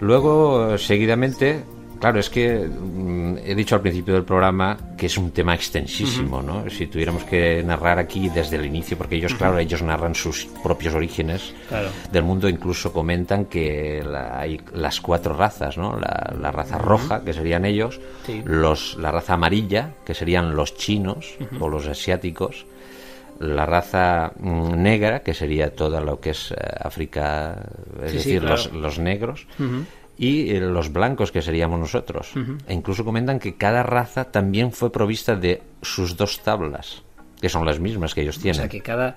[0.00, 1.64] Luego, seguidamente,
[2.04, 6.42] Claro, es que mm, he dicho al principio del programa que es un tema extensísimo,
[6.42, 6.68] ¿no?
[6.68, 10.92] Si tuviéramos que narrar aquí desde el inicio, porque ellos, claro, ellos narran sus propios
[10.94, 11.88] orígenes Claro.
[12.12, 15.98] del mundo, incluso comentan que la- hay las cuatro razas, ¿no?
[15.98, 18.42] La, la raza roja, que serían ellos, Sí.
[18.44, 22.66] los, la raza amarilla, que serían los chinos o los asiáticos,
[23.40, 27.62] la raza mm, negra, que sería todo lo que es eh, África,
[28.04, 28.56] es Sí, sí, decir, claro.
[28.56, 29.46] los, los negros,
[30.16, 32.32] y eh, los blancos, que seríamos nosotros.
[32.68, 37.02] E incluso comentan que cada raza también fue provista de sus dos tablas,
[37.40, 38.60] que son las mismas que ellos O tienen.
[38.60, 39.16] sea, que cada...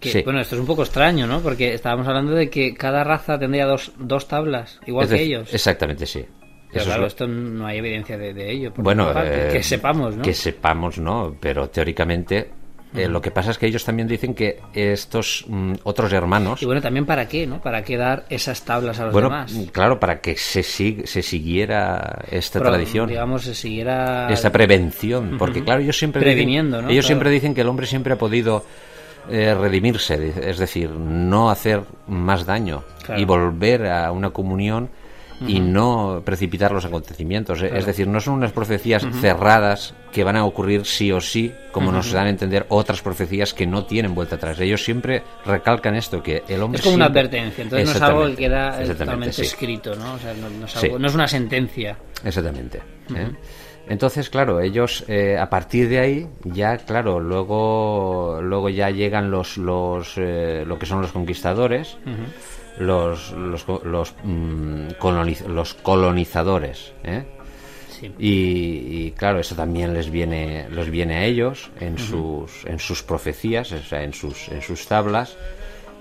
[0.00, 0.22] que- Sí.
[0.24, 1.40] Bueno, esto es un poco extraño, ¿no?
[1.40, 5.52] Porque estábamos hablando de que cada raza tendría dos, dos tablas, igual Es que ellos.
[5.54, 6.24] Exactamente, sí.
[6.72, 8.72] Pero es claro, lo- esto no hay evidencia de, de ello.
[8.72, 10.22] por Bueno, parte, eh, que sepamos, ¿no?
[10.22, 12.50] Que sepamos, no, pero teóricamente
[12.94, 16.66] eh, lo que pasa es que ellos también dicen que estos mm, otros hermanos, Y
[16.66, 17.60] bueno, también para qué, ¿no?
[17.60, 19.54] Para qué dar esas tablas a los bueno, demás.
[19.72, 24.28] claro, para que se, sig- se siguiera esta Pro- tradición, Digamos, se siguiera...
[24.32, 26.88] esta prevención, porque claro, ellos siempre dicen- Previniendo, ¿no?
[26.88, 27.06] ellos Claro.
[27.06, 28.64] siempre dicen que el hombre siempre ha podido
[29.30, 33.20] eh, redimirse, di- es decir, no hacer más daño Claro.
[33.20, 34.88] y volver a una comunión
[35.46, 37.62] y no precipitar los acontecimientos.
[37.62, 41.90] Es decir, no son unas profecías cerradas que van a ocurrir sí o sí, como
[41.92, 44.58] nos dan a entender otras profecías que no tienen vuelta atrás.
[44.60, 48.26] Ellos siempre recalcan esto, que el hombre Es como una advertencia, entonces no es algo
[48.26, 49.42] que queda eh, totalmente sí.
[49.42, 50.14] escrito, ¿no?
[50.14, 50.86] O sea, no, no es, Sí.
[50.86, 51.96] algo- no es una sentencia.
[52.24, 52.78] Exactamente.
[53.14, 53.30] ¿eh?
[53.88, 59.56] Entonces, claro, ellos eh, a partir de ahí ya, claro, luego, luego ya llegan los,
[59.56, 61.96] los eh, lo que son los conquistadores,
[62.80, 67.24] los, los, los, mm, coloniz- los colonizadores, ¿eh?
[68.00, 68.10] Sí.
[68.18, 68.28] Y,
[69.06, 73.70] y, claro, eso también les viene, les viene a ellos en sus, en sus profecías,
[73.72, 75.36] o sea, en sus, en sus tablas.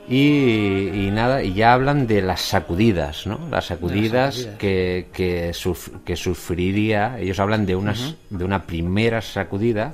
[0.07, 3.37] Y, y nada, y ya hablan de las sacudidas, ¿no?
[3.51, 4.57] Las sacudidas, sacudidas.
[4.57, 7.19] Que, que, suf- que sufriría.
[7.19, 9.93] Ellos hablan de unas, de una primera sacudida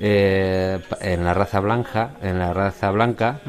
[0.00, 3.40] eh, en la raza blanca, en la raza blanca,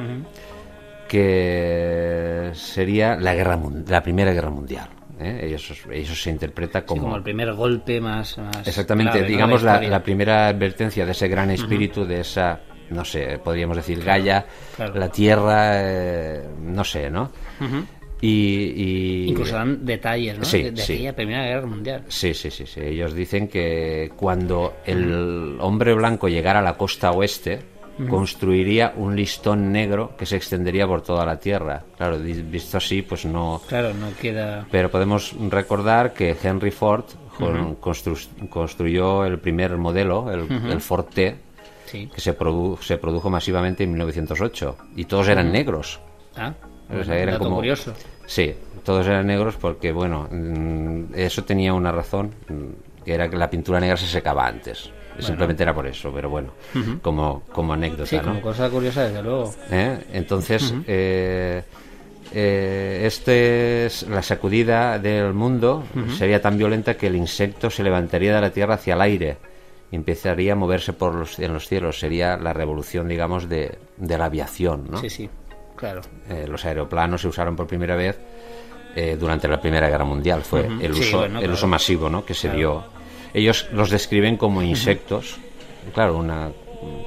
[1.07, 4.89] que sería la guerra la primera guerra mundial.
[5.19, 5.41] ¿eh?
[5.43, 8.37] Ellos, ellos se interpreta Sí, como, como el primer golpe más...
[8.37, 13.77] más exactamente, digamos la, primera advertencia de ese gran espíritu, de esa, no sé, podríamos
[13.77, 14.45] decir Gaia,
[14.75, 14.95] claro.
[14.95, 17.31] la tierra, eh, no sé, ¿no?
[18.21, 20.45] y, y- Incluso dan detalles, ¿no?
[20.45, 20.93] Sí, de de sí.
[20.93, 22.03] aquella Primera Guerra Mundial.
[22.07, 22.79] Sí, sí, sí, sí.
[22.81, 27.59] Ellos dicen que cuando el hombre blanco llegara a la costa oeste,
[28.09, 31.83] construiría un listón negro que se extendería por toda la tierra.
[31.97, 33.61] Claro, visto así, pues no.
[33.67, 34.65] Claro, no queda...
[34.71, 37.05] Pero podemos recordar que Henry Ford
[37.37, 41.35] con- constru- construyó el primer modelo, el, el Ford T,
[41.85, 42.09] Sí.
[42.13, 44.75] que se, produ- se produjo masivamente en 1908.
[44.95, 45.99] Y todos eran negros.
[46.35, 46.53] Ah,
[46.89, 47.93] O sea, eran dato como- curioso.
[48.25, 53.37] Sí, todos eran negros porque, bueno, mm, eso tenía una razón, mm, que era que
[53.37, 54.89] la pintura negra se secaba antes.
[55.19, 56.49] Simplemente era por eso, pero bueno,
[57.01, 58.23] como, como anécdota, Sí, ¿no?
[58.23, 59.53] como cosa curiosa, desde luego.
[59.71, 59.97] ¿Eh?
[60.13, 61.63] Entonces, eh,
[62.33, 65.83] eh, este es la sacudida del mundo
[66.17, 69.37] sería tan violenta que el insecto se levantaría de la tierra hacia el aire
[69.91, 71.99] y empezaría a moverse por los, en los cielos.
[71.99, 74.97] Sería la revolución, digamos, de, de la aviación, ¿no?
[74.97, 75.29] Sí, sí,
[75.75, 76.01] claro.
[76.29, 78.17] Eh, los aeroplanos se usaron por primera vez
[78.95, 80.41] eh, durante la Primera Guerra Mundial.
[80.41, 81.53] Fue el, Sí, uso, bueno, el claro.
[81.53, 82.25] uso masivo ¿no?
[82.25, 82.83] que se dio.
[83.35, 85.35] Ellos los describen como insectos.
[85.93, 86.49] Claro, una,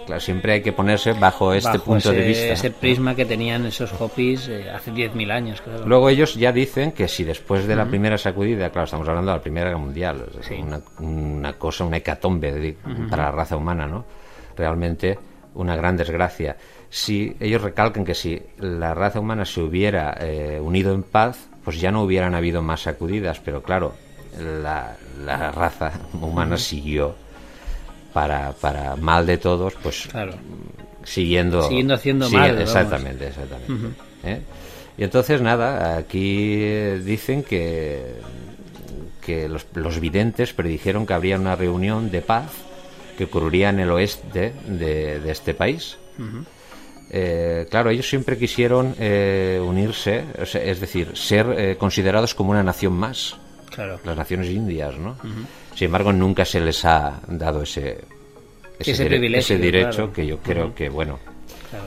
[0.07, 2.53] claro, siempre hay que ponerse bajo este Bajo punto de vista.
[2.53, 5.87] Ese prisma que tenían esos hopis eh, hace 10.000 años, claro.
[5.87, 9.39] Luego ellos ya dicen que si después de la primera sacudida, claro, estamos hablando de
[9.39, 10.55] la Primera Guerra Mundial, es Sí.
[10.63, 12.77] una, una cosa, una hecatombe di-
[13.09, 14.05] para la raza humana, ¿no?
[14.57, 15.19] Realmente
[15.55, 16.57] una gran desgracia.
[16.91, 21.81] Si ellos recalcan que si la raza humana se hubiera eh, unido en paz, pues
[21.81, 23.95] ya no hubieran habido más sacudidas, pero claro,
[24.39, 27.15] la, la raza humana siguió
[28.13, 30.35] para, para mal de todos, pues Claro.
[31.05, 32.69] siguiendo Siguiendo haciendo sigue- mal, vamos.
[32.69, 33.73] exactamente exactamente
[34.25, 34.41] ¿Eh?
[34.97, 38.15] y entonces nada aquí eh, dicen que
[39.25, 42.51] que los, los videntes predijeron que habría una reunión de paz
[43.19, 45.97] que ocurriría en el oeste de, de este país
[47.11, 52.93] Eh, claro, ellos siempre quisieron eh, unirse, es decir, ser eh, considerados como una nación
[52.93, 53.37] más,
[53.71, 54.01] Claro.
[54.05, 55.17] las naciones indias, ¿no?
[55.75, 57.99] Sin embargo, nunca se les ha dado ese,
[58.79, 60.13] Ese dire- privilegio, ese derecho claro.
[60.13, 61.19] que yo creo que, bueno,
[61.71, 61.85] claro.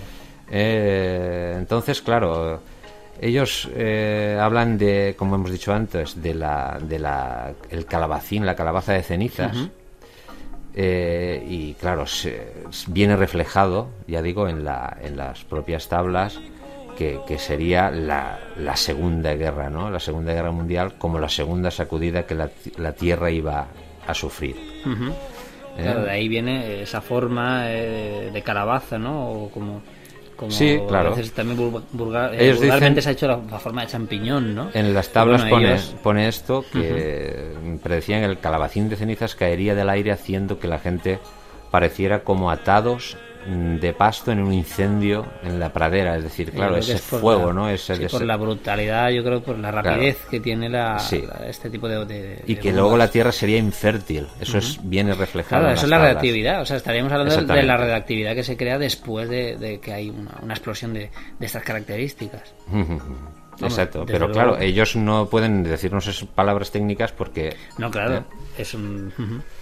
[0.50, 2.62] eh, entonces, claro,
[3.20, 8.56] ellos eh, hablan de, como hemos dicho antes, de la, de la, el calabacín, la
[8.56, 9.58] calabaza de cenizas.
[10.74, 12.54] Eh, y claro, se-
[12.88, 16.40] viene reflejado, ya digo, en, la, en las propias tablas
[17.02, 19.90] que, que sería la, la Segunda Guerra, ¿no?
[19.90, 23.66] La Segunda Guerra Mundial como la segunda sacudida que la, la Tierra iba
[24.06, 24.56] a sufrir.
[24.86, 25.82] ¿eh?
[25.82, 29.32] Claro, de ahí viene esa forma eh, de calabaza, ¿no?
[29.32, 29.82] O como,
[30.36, 31.16] como Sí, claro.
[31.16, 34.54] Veces también vulga- vulgar- eh, vulgarmente dicen- se ha hecho la, la forma de champiñón,
[34.54, 34.70] ¿no?
[34.76, 39.74] En las tablas Bueno, pone, ellos- pone esto que predecían el calabacín de cenizas caería
[39.74, 41.18] del aire haciendo que la gente
[41.72, 46.94] pareciera como atados de pasto en un incendio en la pradera, es decir, claro, ese
[46.94, 47.70] es fuego, la- ¿no?
[47.70, 51.22] Ese, sí, ese- por la brutalidad, yo creo, por la rapidez que tiene la, Sí.
[51.28, 52.06] la- este tipo de...
[52.06, 55.62] de- y de que luego la Tierra sería infértil, eso es viene reflejado.
[55.64, 56.12] Claro, en eso las es la tablas.
[56.14, 56.62] reactividad.
[56.62, 60.10] O sea, estaríamos hablando de- la reactividad que se crea después de, de que hay
[60.10, 62.54] una, una explosión de, de estas características.
[63.68, 64.34] Exacto, pero luego.
[64.34, 68.24] claro, ellos no pueden decirnos esas palabras técnicas porque No, claro, ¿Eh?
[68.58, 69.12] es, un,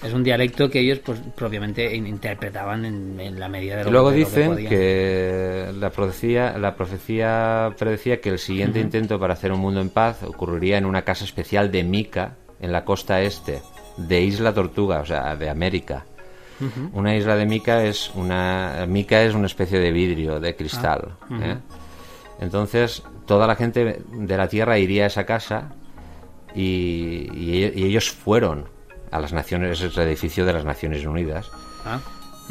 [0.03, 3.89] es un dialecto que ellos pues propiamente in- interpretaban en, en la medida de lo
[3.89, 4.69] Y luego de lo que dicen podían.
[4.69, 9.89] que la profecía, la profecía predecía que el siguiente intento para hacer un mundo en
[9.89, 13.61] paz ocurriría en una casa especial de Mica, en la costa este,
[13.97, 16.05] de Isla Tortuga, o sea, de América.
[16.91, 21.13] Una isla de Mica es una Mica es una especie de vidrio, de cristal.
[21.41, 21.55] ¿eh?
[22.41, 25.69] Entonces toda la gente de la tierra iría a esa casa
[26.55, 28.65] y, y- y ellos fueron
[29.11, 31.49] a las Naciones, es el edificio de las Naciones Unidas.
[31.85, 31.99] Ah,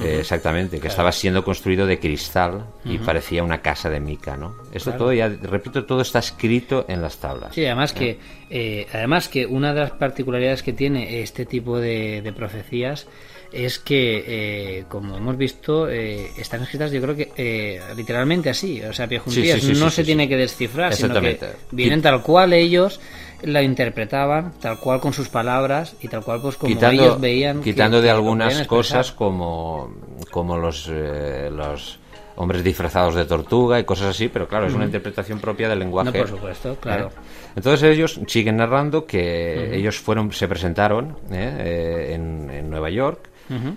[0.00, 4.54] Eh, exactamente, que estaba siendo construido de cristal y parecía una casa de mica, ¿no?
[4.72, 7.52] Esto todo ya, repito, todo está escrito en las tablas.
[7.52, 12.22] Sí, además que, eh, además que una de las particularidades que tiene este tipo de,
[12.22, 13.08] de profecías
[13.52, 18.82] es que, eh, como hemos visto, eh, están escritas, yo creo que eh, literalmente así,
[18.82, 21.38] o sea, pie juntillas, Sí, sí, sí, no se tiene que descifrar, sino que
[21.70, 23.00] vienen tal cual ellos
[23.42, 27.62] la interpretaban, tal cual con sus palabras y tal cual pues como quitando ellos veían.
[27.62, 29.94] quitando que de algunas cosas como,
[30.30, 32.00] como los, eh, los
[32.38, 36.10] hombres disfrazados de tortuga y cosas así, pero claro, es una interpretación propia del lenguaje.
[36.10, 37.08] No, por supuesto, claro.
[37.08, 37.20] ¿eh?
[37.56, 41.56] Entonces ellos siguen narrando que ellos fueron, se presentaron ¿eh?
[41.58, 43.28] Eh, en, en Nueva York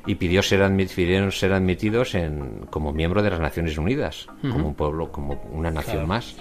[0.06, 0.62] y pidió ser
[0.96, 5.72] pidieron ser admitidos en, como miembro de las Naciones Unidas, como un pueblo, como una
[5.72, 6.08] nación Claro.
[6.08, 6.36] más.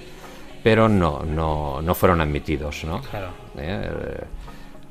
[0.63, 3.01] Pero no, no, no fueron admitidos, ¿no?
[3.01, 3.29] Claro.
[3.57, 4.21] ¿eh?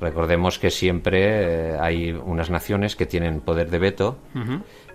[0.01, 4.17] Recordemos que siempre eh, hay unas naciones que tienen poder de veto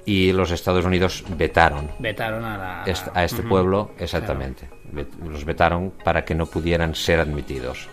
[0.06, 2.84] y los Estados Unidos vetaron Vetaron a la...
[3.14, 4.68] a este pueblo exactamente.
[5.28, 7.88] Los vetaron para que no pudieran ser admitidos.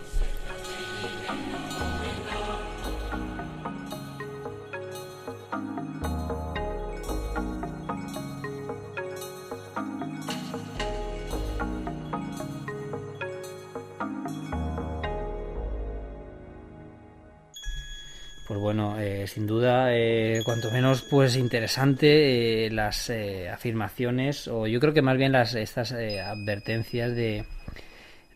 [18.72, 24.80] Bueno, eh, sin duda, eh, cuanto menos pues interesante eh, las eh, afirmaciones, o yo
[24.80, 27.44] creo que más bien las estas eh, advertencias de,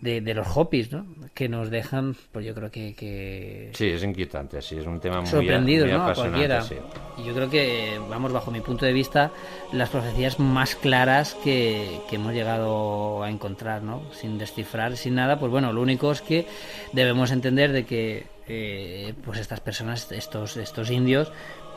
[0.01, 1.07] de, de los hopis, ¿no?
[1.33, 5.23] Que nos dejan, pues yo creo que, que Sí, es inquietante, sí, es un tema
[5.23, 6.07] muy, sorprendidos, muy ¿no?
[6.07, 6.61] A cualquiera.
[6.61, 6.75] sí.
[7.17, 9.31] Y yo creo que, vamos, bajo mi punto de vista,
[9.73, 14.03] las profecías más claras que, que hemos llegado a encontrar, ¿no?
[14.13, 16.47] Sin descifrar, sin nada, pues bueno, lo único es que
[16.93, 21.33] debemos entender de que, eh, pues estas personas, estos, estos indios,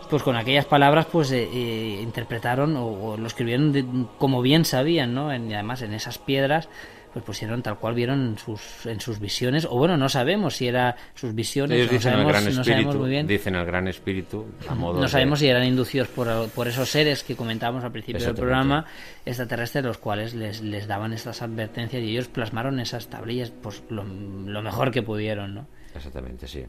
[0.09, 3.86] pues con aquellas palabras, pues eh, eh, interpretaron o, o lo escribieron de-
[4.17, 5.32] como bien sabían, ¿no?
[5.32, 6.70] En- y además en esas piedras
[7.11, 10.67] pues pusieron tal cual vieron en sus, en sus visiones, o bueno, no sabemos si
[10.67, 13.26] era sus visiones, Ellos no dicen sabemos, el gran no sabemos espíritu, muy bien.
[13.28, 16.88] dicen el gran espíritu a modo No de- sabemos si eran inducidos por, por esos
[16.88, 18.86] seres que comentábamos al principio del programa,
[19.26, 24.03] extraterrestres, los cuales les, les daban estas advertencias y ellos plasmaron esas tablillas pues lo,
[24.03, 25.67] lo mejor que pudieron, ¿no?
[25.96, 26.66] Exactamente, sí.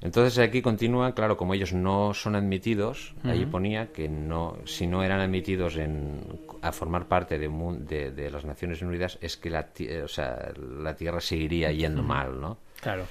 [0.00, 5.04] Entonces aquí continúa, claro, como ellos no son admitidos, allí ponía que no, si no
[5.04, 6.20] eran admitidos en,
[6.60, 7.48] a formar parte de,
[7.88, 12.02] de, de las Naciones Unidas, es que la, eh, o sea, la Tierra seguiría yendo
[12.02, 12.58] mal, ¿no?
[12.80, 13.04] Claro.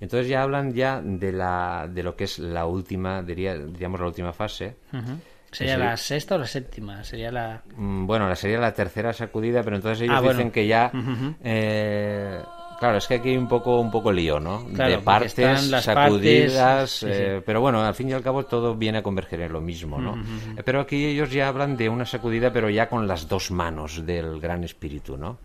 [0.00, 4.06] Entonces ya hablan ya de la de lo que es la última, diría, diríamos la
[4.06, 4.76] última fase.
[5.50, 7.02] ¿Sería la sexta o la séptima?
[7.02, 7.62] Sería la...
[7.76, 10.36] Mm, Bueno, la sería la tercera sacudida, pero entonces ellos Ah, bueno.
[10.38, 10.92] dicen que ya
[11.42, 12.40] eh,
[12.78, 14.66] Claro, es que aquí hay un poco, un poco lío, ¿no?
[14.74, 18.44] Claro, de partes, las sacudidas, partes, sí, eh, pero bueno, al fin y al cabo
[18.44, 20.14] todo viene a converger en lo mismo, ¿no?
[20.56, 24.04] Eh, Pero aquí ellos ya hablan de una sacudida, pero ya con las dos manos
[24.04, 25.38] del gran espíritu, ¿no?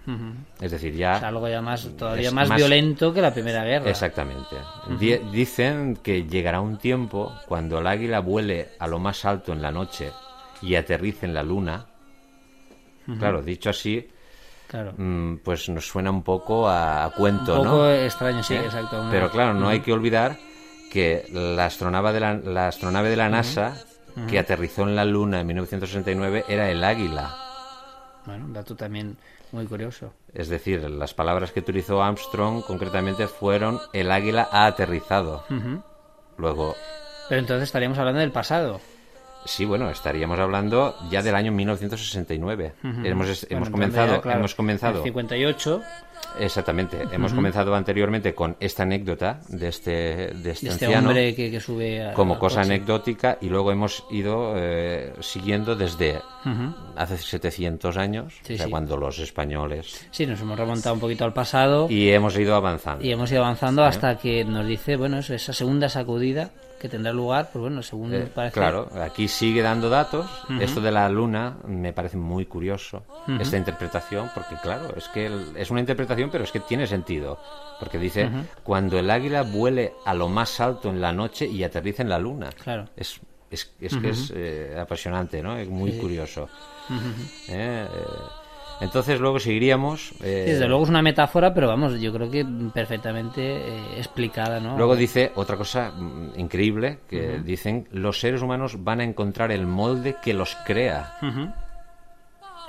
[0.60, 1.16] Es decir, ya...
[1.16, 3.90] o sea, algo ya más, todavía más, más- violento que la Primera Guerra.
[3.90, 4.58] Exactamente.
[5.00, 9.62] Di- Dicen que llegará un tiempo cuando el águila vuele a lo más alto en
[9.62, 10.12] la noche
[10.62, 11.86] y aterrice en la luna.
[13.20, 14.08] Claro, dicho así,
[14.72, 14.94] Claro.
[14.96, 17.92] mm, pues nos suena un poco a, cuento, Un poco ¿no?
[17.92, 18.62] extraño, sí, ¿Eh?
[18.64, 19.06] exacto.
[19.12, 20.38] Pero claro, no hay que olvidar
[20.90, 23.76] que la astronave de la, la astronave de la NASA
[24.30, 27.36] que aterrizó en la Luna en 1969 era el Águila.
[28.26, 29.18] Bueno, un dato también
[29.52, 30.14] muy curioso.
[30.34, 35.44] Es decir, las palabras que utilizó Armstrong concretamente fueron el águila ha aterrizado.
[36.38, 36.76] Luego,
[37.28, 38.80] Pero entonces estaríamos hablando del pasado.
[39.46, 42.74] Sí, bueno, estaríamos hablando ya del año 1969.
[42.84, 44.98] Hemos, es- Bueno, hemos entonces comenzado, ya, claro, hemos comenzado.
[45.00, 45.82] En 58,
[46.40, 46.98] Exactamente.
[47.12, 51.52] Hemos comenzado anteriormente con esta anécdota de este, de este de este anciano hombre que,
[51.52, 52.68] que sube a- como cosa coche.
[52.74, 56.22] anecdótica y luego hemos ido eh, siguiendo desde
[56.96, 58.72] hace 700 años, Sí, o sea, sí.
[58.72, 60.08] cuando los españoles...
[60.12, 63.04] Sí, nos hemos remontado un poquito al pasado y, Y hemos ido avanzando.
[63.04, 67.50] hemos ido avanzando hasta que nos dice, bueno, eso, esa segunda sacudida que tendrá lugar,
[67.54, 68.54] pues bueno, según Eh, parece...
[68.56, 70.26] Claro, aquí sigue dando datos.
[70.60, 73.04] Esto de la luna me parece muy curioso,
[73.40, 77.38] esta interpretación, porque claro, es que el- es una interpretación, pero es que tiene sentido.
[77.80, 78.30] Porque dice,
[78.64, 82.18] cuando el águila vuele a lo más alto en la noche y aterriza en la
[82.20, 82.50] luna.
[82.64, 82.86] Claro.
[82.96, 83.20] Es,
[83.52, 85.58] es, es que es eh, apasionante, ¿no?
[85.58, 86.50] Es muy curioso.
[87.48, 87.86] Eh,
[88.82, 90.12] entonces luego seguiríamos...
[90.22, 94.60] eh, Sí, desde luego es una metáfora, pero vamos, yo creo que perfectamente eh, explicada,
[94.60, 94.78] ¿no?
[94.78, 99.66] Luego dice otra cosa mm, increíble, que dicen, los seres humanos van a encontrar el
[99.68, 101.16] molde que los crea.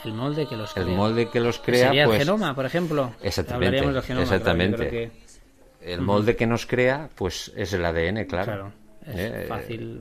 [0.04, 0.96] El molde que los El crea.
[0.96, 2.20] molde que los crea, sería pues...
[2.20, 3.12] el genoma, por ejemplo.
[3.22, 4.76] Exactamente, Hablaríamos del genoma, exactamente.
[4.76, 5.10] creo que-
[5.92, 8.44] El molde que nos crea, pues es el ADN, claro.
[8.44, 8.72] Claro,
[9.06, 10.00] es Eh, fácil.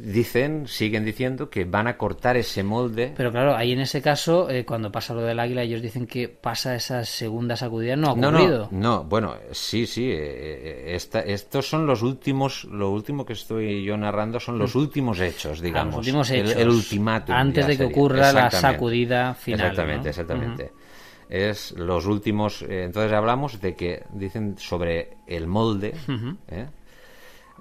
[0.00, 3.12] Dicen, siguen diciendo que van a cortar ese molde.
[3.16, 6.28] Pero claro, ahí en ese caso, eh, cuando pasa lo del águila, ellos dicen que
[6.28, 8.68] pasa esa segunda sacudida, no ha no, ocurrido.
[8.70, 10.08] no, no, bueno, sí, sí.
[10.10, 15.20] eh, esta- estos son los últimos, lo último que estoy yo narrando son los últimos
[15.20, 15.94] hechos, digamos.
[15.94, 15.96] Mm.
[15.96, 16.56] los últimos hechos.
[16.56, 17.34] El, ultimátum.
[17.34, 17.92] Antes de que sería.
[17.96, 20.10] ocurra la sacudida final, Exactamente, ¿no?
[20.10, 20.72] exactamente.
[21.28, 22.62] Es los últimos.
[22.62, 25.94] eh, entonces hablamos de que dicen sobre el molde.
[26.48, 26.66] ¿eh?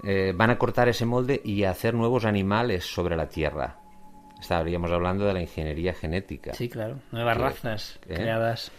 [0.04, 3.78] Eh, van a cortar ese molde y hacer nuevos animales sobre la Tierra.
[4.40, 6.54] Estaríamos hablando de la ingeniería genética.
[6.54, 6.98] Sí, claro.
[7.12, 8.14] Nuevas Que- razas ¿eh?
[8.16, 8.72] creadas.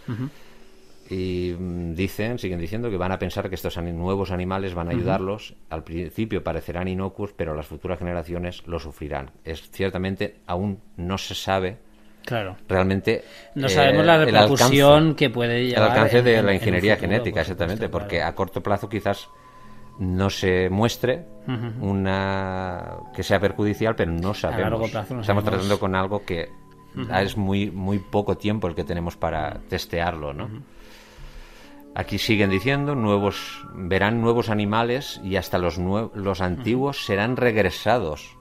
[1.09, 4.91] Y mm, dicen, siguen diciendo que van a pensar que estos nuevos animales van a
[4.91, 5.55] ayudarlos.
[5.69, 9.31] Al principio parecerán inocuos, pero las futuras generaciones lo sufrirán.
[9.43, 11.77] Es ciertamente aún no se sabe
[12.25, 12.57] Claro.
[12.67, 13.23] realmente
[13.55, 15.89] No eh, sabemos la el repercusión alcance- que puede el llevar.
[15.91, 18.31] alcance en- de en- la ingeniería futuro, genética por exactamente supuesto, porque claro.
[18.31, 19.27] a corto plazo quizás
[19.99, 21.25] no se muestre
[21.81, 25.61] una que sea perjudicial pero no sabemos largo plazo no estamos sabemos.
[25.65, 26.49] tratando con algo que
[27.21, 30.49] es muy muy poco tiempo el que tenemos para testearlo no
[31.95, 38.37] Aquí siguen diciendo nuevos verán nuevos animales y hasta los nue- los antiguos serán regresados.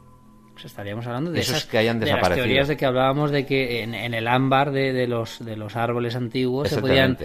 [0.52, 2.44] Pues estaríamos hablando de Esos esas que hayan de las desaparecido.
[2.44, 5.76] teorías de que hablábamos de que en, en el ámbar de, de los de los
[5.76, 7.16] árboles antiguos se podían.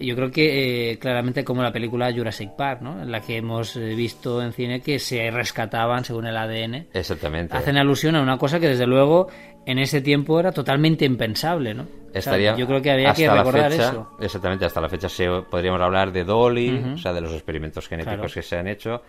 [0.00, 3.76] Yo creo que eh, claramente como la película Jurassic Park no en la que hemos
[3.76, 7.56] eh, visto en cine que se rescataban según el ADN Exactamente.
[7.56, 9.28] hacen alusión a una cosa que desde luego
[9.66, 13.28] en ese tiempo era totalmente impensable no O sea, Estaría yo creo que había que
[13.30, 17.20] recordar fecha- eso Exactamente, hasta la fecha se, podríamos hablar de Dolly, o sea, de
[17.20, 18.32] los experimentos genéticos Claro.
[18.34, 19.02] que se han hecho,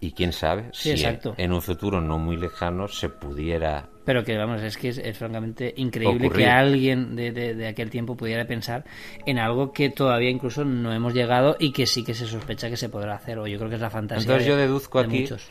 [0.00, 1.34] y quién sabe Sí, si exacto.
[1.36, 3.88] en un futuro no muy lejano se pudiera...
[4.08, 6.46] Pero que, vamos, es que es, es francamente increíble Ocurrir.
[6.46, 8.82] que alguien de, de- de aquel tiempo pudiera pensar
[9.26, 12.78] en algo que todavía incluso no hemos llegado y que sí que se sospecha que
[12.78, 15.08] se podrá hacer, o yo creo que es la fantasía Entonces de- yo deduzco de
[15.08, 15.46] aquí muchos.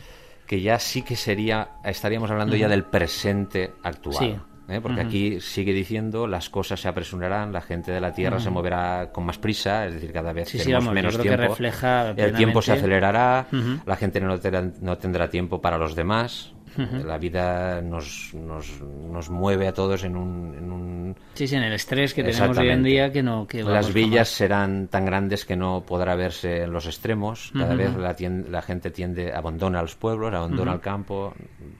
[0.48, 4.18] que ya sí que sería, estaríamos hablando ya del presente actual.
[4.18, 4.36] Sí.
[4.74, 4.82] ¿eh?
[4.82, 9.12] Porque aquí sigue diciendo las cosas se apresurarán, la gente de la Tierra se moverá
[9.14, 11.42] con más prisa, es decir, cada vez Sí, sí, tenemos vamos, menos tiempo.
[11.44, 13.46] refleja el tiempo se acelerará,
[13.86, 14.36] la gente no,
[14.82, 16.54] no tendrá tiempo para los demás.
[16.78, 21.64] La vida nos, nos, nos mueve a todos en un, en un Sí, sí, en
[21.64, 23.48] el estrés que tenemos hoy en día que no...
[23.48, 27.52] Que las villas serán tan grandes que no podrá verse en los extremos.
[27.54, 31.34] Cada vez la, tien- la gente tiende, abandona los pueblos, abandona el campo,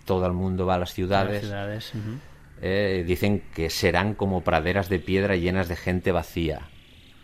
[0.06, 1.94] todo el mundo va a las Las ciudades.
[2.62, 6.62] Eh, dicen que serán como praderas de piedra llenas de gente vacía.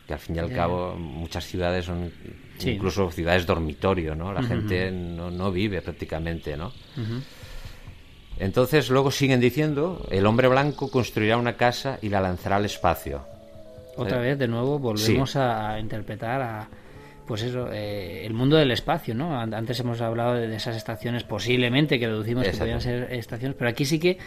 [0.07, 2.11] Que al fin y al cabo muchas ciudades son
[2.57, 2.69] Sí.
[2.71, 4.31] incluso ciudades dormitorio, ¿no?
[4.31, 6.71] La gente no, no vive prácticamente, ¿no?
[8.43, 13.21] Entonces luego siguen diciendo, el hombre blanco construirá una casa y la lanzará al espacio.
[13.95, 16.67] Otra vez, de nuevo, volvemos a, a interpretar a,
[17.27, 19.39] pues eso, eh, el mundo del espacio, ¿no?
[19.39, 23.55] An- Antes hemos hablado de, de esas estaciones, posiblemente que deducimos que podían ser estaciones,
[23.57, 24.17] pero aquí sí que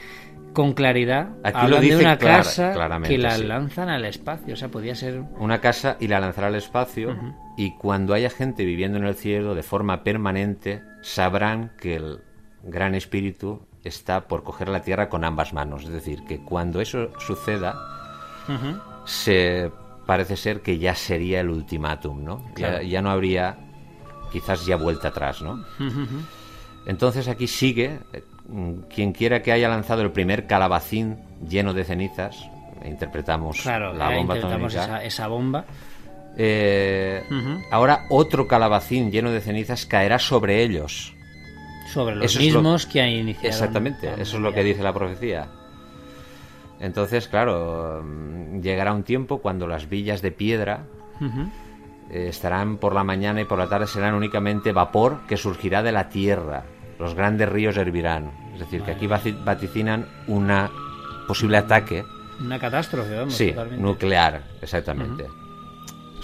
[0.53, 3.45] con claridad Aquí hablan lo de dice una clara- casa que la sí.
[3.45, 5.21] lanzan al espacio, o sea, podía ser...
[5.39, 7.15] una casa y la lanzará al espacio
[7.59, 12.21] y cuando haya gente viviendo en el cielo de forma permanente sabrán que el
[12.63, 17.11] gran espíritu está por coger la tierra con ambas manos es decir que cuando eso
[17.19, 17.75] suceda
[19.05, 19.71] se
[20.07, 22.83] parece ser que ya sería el ultimátum no ya, Claro.
[22.83, 23.57] ya no habría
[24.33, 25.65] quizás ya vuelta atrás no
[26.87, 28.23] entonces aquí sigue, eh,
[28.95, 31.17] quien quiera que haya lanzado el primer calabacín
[31.49, 32.49] lleno de cenizas,
[32.85, 35.65] interpretamos Claro, la bomba interpretamos esa, esa bomba.
[36.37, 37.25] Eh.
[37.73, 41.13] Ahora otro calabacín lleno de cenizas caerá sobre ellos.
[41.93, 43.49] Sobre los Eso es lo- mismos que han iniciado.
[43.49, 45.47] Exactamente, eso es lo que dice la profecía.
[46.81, 48.05] Entonces, claro,
[48.61, 50.85] llegará un tiempo cuando las villas de piedra
[52.11, 55.93] eh, estarán por la mañana y por la tarde serán únicamente vapor que surgirá de
[55.93, 56.65] la tierra.
[56.99, 58.31] Los grandes ríos hervirán.
[58.55, 60.71] Es decir, que aquí vaticinan una
[61.27, 62.05] posible ataque,
[62.41, 63.35] Una catástrofe, vamos.
[63.35, 63.83] sí, totalmente.
[63.83, 65.25] nuclear, exactamente.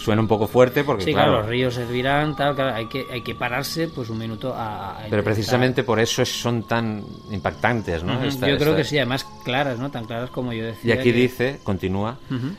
[0.02, 3.06] Suena un poco fuerte porque, Sí, claro, claro, los ríos servirán, tal, claro, hay que,
[3.10, 4.90] hay que pararse pues un minuto a...
[4.90, 8.22] a pero intentar- precisamente por eso es- son tan impactantes, ¿no?
[8.24, 9.90] Esta- Yo creo esta- que sí, además claras, ¿no?
[9.90, 10.94] Tan claras como yo Y decía.
[10.94, 12.18] aquí que- dice, continúa,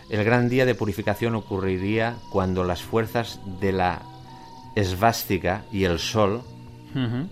[0.10, 4.02] el gran día de purificación ocurriría cuando las fuerzas de la
[4.76, 6.42] esvástica y el sol,
[6.96, 7.28] Ujú.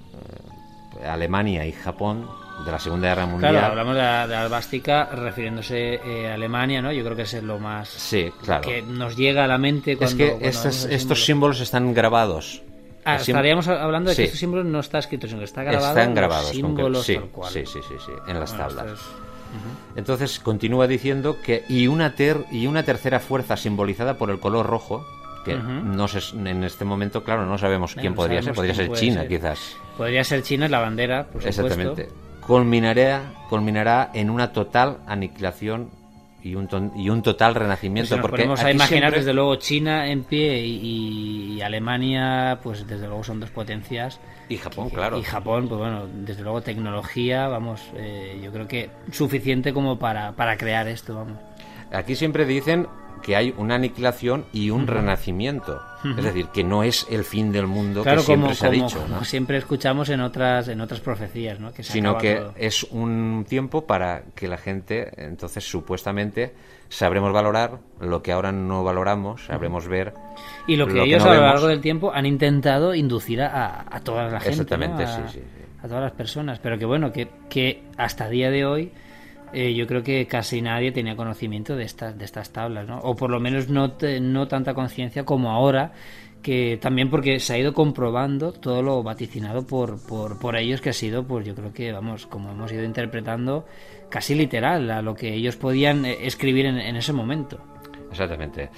[1.08, 2.28] Alemania y Japón,
[2.66, 6.36] de la Segunda Guerra Mundial, Claro, hablamos de la, de la albástica refiriéndose eh, a
[6.36, 6.92] Alemania, ¿no?
[6.92, 8.62] Yo creo que ese es lo más Sí, claro.
[8.62, 10.12] que nos llega a la mente cuando...
[10.12, 12.62] es que cuando estos, símbolos están grabados.
[13.04, 14.26] Ah, estaríamos hablando de que Sí.
[14.26, 16.44] estos símbolos no está escrito, sino que está grabado Están grabados.
[16.46, 17.52] los símbolos sí, tal cual.
[17.52, 19.00] sí, sí, sí, sí, en las Bueno, tablas.
[19.96, 24.66] Entonces continúa diciendo que y una ter y una tercera fuerza simbolizada por el color
[24.66, 25.06] rojo,
[25.44, 28.92] que no sé, en este momento, claro, no sabemos quién no podría ser, podría ser
[28.94, 29.28] China, ser.
[29.30, 29.76] quizás.
[29.98, 31.64] Podría ser China la bandera, por supuesto.
[31.66, 32.10] Exactamente.
[32.46, 35.90] Culminará, culminará en una total aniquilación
[36.44, 38.10] y un, ton- y un total renacimiento.
[38.10, 42.60] Si nos porque ponemos a imaginar siempre- desde luego China en pie y, y Alemania,
[42.64, 44.20] pues desde luego son dos potencias.
[44.50, 45.18] Y Japón, claro.
[45.20, 50.32] Y Japón, pues bueno, desde luego tecnología, vamos, eh, yo creo que suficiente como para,
[50.34, 51.38] para crear esto, vamos.
[51.92, 52.88] Aquí siempre dicen
[53.22, 55.82] que hay una aniquilación y un renacimiento.
[56.18, 58.70] Es decir, que no es el fin del mundo Claro, que siempre como, se ha
[58.72, 59.08] como- dicho, ¿no?
[59.14, 61.72] como siempre escuchamos en otras en otras profecías, ¿no?
[61.72, 62.54] Que se sino que todo.
[62.58, 66.54] es un tiempo para que la gente, entonces supuestamente,
[66.90, 70.14] sabremos valorar lo que ahora no valoramos, sabremos ver.
[70.66, 71.54] Y lo que lo que ellos no a lo vemos.
[71.54, 74.64] largo del tiempo han intentado inducir a, a toda la gente, ¿no?
[74.64, 75.66] Exactamente, a, sí, sí, sí.
[75.84, 76.58] a todas las personas.
[76.58, 78.92] Pero que bueno, que, que hasta día de hoy
[79.54, 83.00] eh, yo creo que casi nadie tenía conocimiento de estas, de estas tablas, ¿no?
[83.00, 85.94] O por lo menos no, te- no tanta conciencia como ahora,
[86.42, 90.90] que también porque se ha ido comprobando todo lo vaticinado por, por, por ellos, que
[90.90, 93.66] ha sido, pues yo creo que, vamos, como hemos ido interpretando,
[94.10, 97.60] casi literal a lo que ellos podían eh, escribir en, en ese momento.
[98.10, 98.70] Exactamente.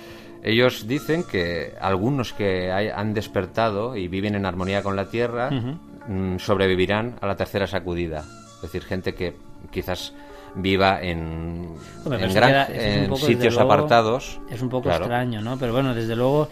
[0.44, 5.50] Ellos dicen que algunos que hay- han despertado y viven en armonía con la Tierra
[5.50, 8.26] mm, sobrevivirán a la tercera sacudida.
[8.56, 9.36] Es decir, gente que
[9.72, 10.14] quizás
[10.56, 11.76] viva en,
[12.06, 14.40] gran- queda- poco, sitios luego, apartados.
[14.50, 15.06] Es un poco Claro.
[15.06, 15.58] extraño, ¿no?
[15.58, 16.50] Pero bueno, desde luego,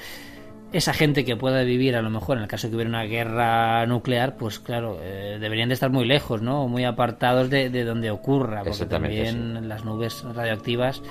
[0.74, 3.04] esa gente que pueda vivir, a lo mejor, en el caso de que hubiera una
[3.04, 6.68] guerra nuclear, pues claro, eh, deberían de estar muy lejos, ¿no?
[6.68, 11.02] Muy apartados de, de donde ocurra, porque también las nubes radioactivas.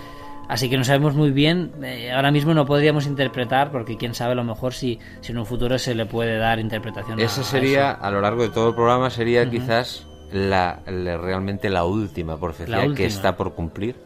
[0.48, 4.32] Así que no sabemos muy bien, eh, ahora mismo no podríamos interpretar, porque quién sabe
[4.32, 7.42] a lo mejor si, si en un futuro se le puede dar interpretación a- Esa
[7.42, 8.02] a sería, eso.
[8.04, 12.86] a lo largo de todo el programa, sería quizás la, la- realmente la última profecía
[12.86, 13.96] La que está por cumplir.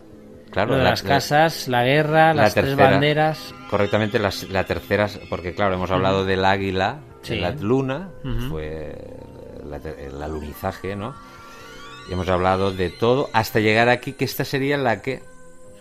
[0.50, 3.52] Claro, Lo de la- las la- casas, la guerra, la las tres banderas.
[3.70, 7.34] correctamente las- la tercera, porque claro, hemos hablado del águila, Sí.
[7.34, 8.50] de la luna, Ujú.
[8.50, 8.94] fue
[9.98, 11.14] el alunizaje, ¿no?
[12.08, 15.22] Y hemos hablado de todo hasta llegar aquí, que esta sería la que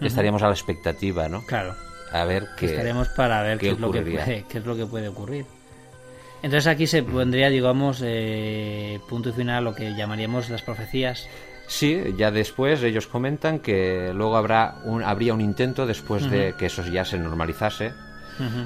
[0.01, 1.45] estaríamos a la expectativa, ¿no?
[1.45, 1.75] Claro.
[2.11, 2.67] A ver qué.
[2.67, 5.45] estaremos para ver qué qué, es lo que puede, qué es lo que puede ocurrir.
[6.43, 11.27] Entonces aquí se pondría, digamos, eh, punto y final a lo que llamaríamos las profecías.
[11.67, 16.65] Sí, ya después ellos comentan que luego habrá un, habría un intento, después de que
[16.65, 17.93] eso ya se normalizase,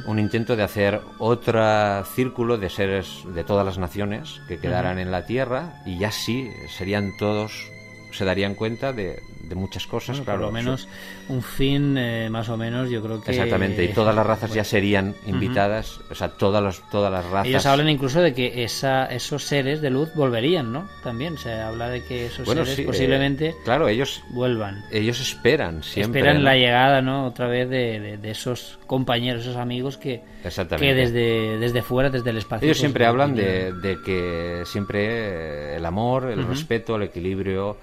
[0.07, 5.11] un intento de hacer otro círculo de seres de todas las naciones que quedaran en
[5.11, 7.69] la Tierra y ya sí serían todos,
[8.11, 10.39] se darían cuenta de, de muchas cosas, Bueno, claro.
[10.39, 10.87] por lo menos
[11.29, 13.31] un fin, eh, más o menos, yo creo que...
[13.31, 17.47] Exactamente, y todas las razas ya serían invitadas, o sea, todas, los, todas las razas.
[17.47, 20.87] Ellos hablan incluso de que esa, esos seres de luz volverían, ¿no?
[21.03, 24.83] También se habla de que esos bueno, seres sí, eh, posiblemente claro, ellos, vuelvan.
[24.91, 26.21] ellos esperan siempre.
[26.21, 26.49] Esperan ¿no?
[26.49, 27.25] la llegada, ¿no?
[27.25, 30.87] Otra vez de, de- de esos compañeros, esos amigos que, Exactamente.
[30.87, 32.65] que desde, desde fuera, desde el espacio...
[32.65, 37.75] Ellos pues, siempre hablan de, de que siempre el amor, el respeto, el equilibrio,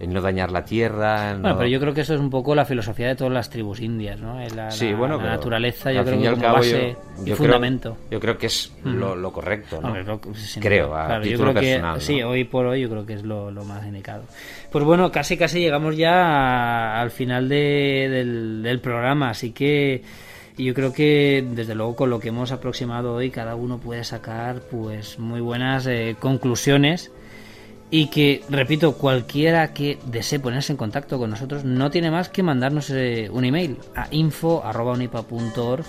[0.00, 1.32] el no dañar la tierra.
[1.32, 3.50] Bueno, no- pero yo creo que eso es un poco la filosofía de todas las
[3.50, 4.38] tribus indias, ¿no?
[4.54, 7.36] La, Sí, bueno, la naturaleza, yo creo que como cabo base yo- y yo creo-
[7.36, 7.96] fundamento.
[8.10, 9.88] yo creo que es lo, lo correcto, ¿no?
[9.88, 10.20] Hombre, lo-
[10.60, 12.00] Creo, a Claro, yo título creo que personal, ¿no?
[12.00, 14.22] sí, hoy por hoy yo creo que es lo, lo más indicado.
[14.70, 20.02] Pues bueno, casi casi llegamos ya a- al final de- del, del programa, así que
[20.56, 24.60] yo creo que desde luego con lo que hemos aproximado hoy cada uno puede sacar
[24.70, 27.12] pues muy buenas eh, conclusiones
[27.90, 32.42] Y que, repito, cualquiera que desee ponerse en contacto con nosotros no tiene más que
[32.42, 35.84] mandarnos eh, un email a info.unipa.org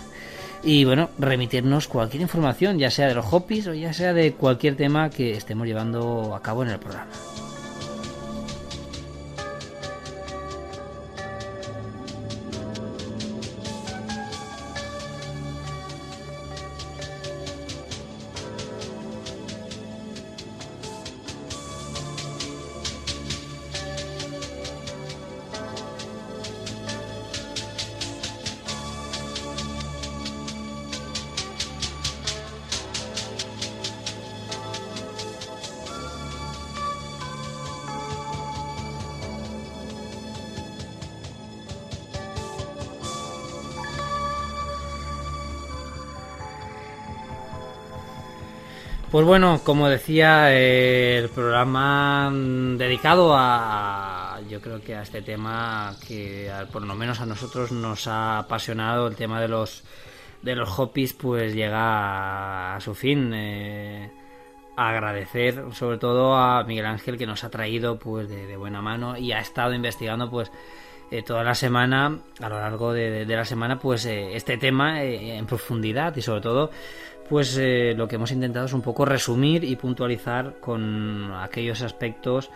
[0.63, 4.75] y bueno, remitirnos cualquier información, ya sea de los hopis o ya sea de cualquier
[4.75, 7.11] tema que estemos llevando a cabo en el programa.
[49.19, 55.21] Pues bueno, como decía, eh, el programa mm, dedicado a, yo creo que a este
[55.21, 59.83] tema que por lo menos a nosotros nos ha apasionado, el tema de los
[60.41, 63.33] de los hobbies, pues llega a, su fin.
[63.33, 64.09] Eh,
[64.77, 69.33] agradecer sobre todo a Miguel Ángel que nos ha traído pues de, buena mano y
[69.33, 70.49] ha estado investigando pues
[71.11, 76.15] eh, toda la semana a lo largo de, la semana pues este tema en profundidad
[76.15, 76.71] y sobre todo
[77.29, 82.49] pues eh, lo que hemos intentado es un poco resumir y puntualizar con aquellos aspectos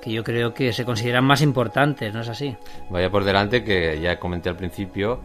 [0.00, 2.56] que yo creo que se consideran más importantes, ¿no es así?
[2.88, 5.20] Vaya por delante que ya comenté al principio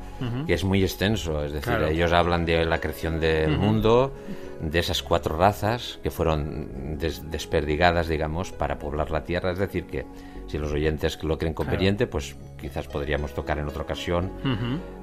[0.45, 1.87] que es muy extenso, es decir, Claro.
[1.87, 4.11] ellos hablan de la creación del mundo,
[4.59, 9.85] de esas cuatro razas que fueron des- desperdigadas, digamos, para poblar la Tierra, es decir,
[9.85, 10.05] que
[10.55, 14.31] si los oyentes lo creen conveniente, pues quizás podríamos tocar en otra ocasión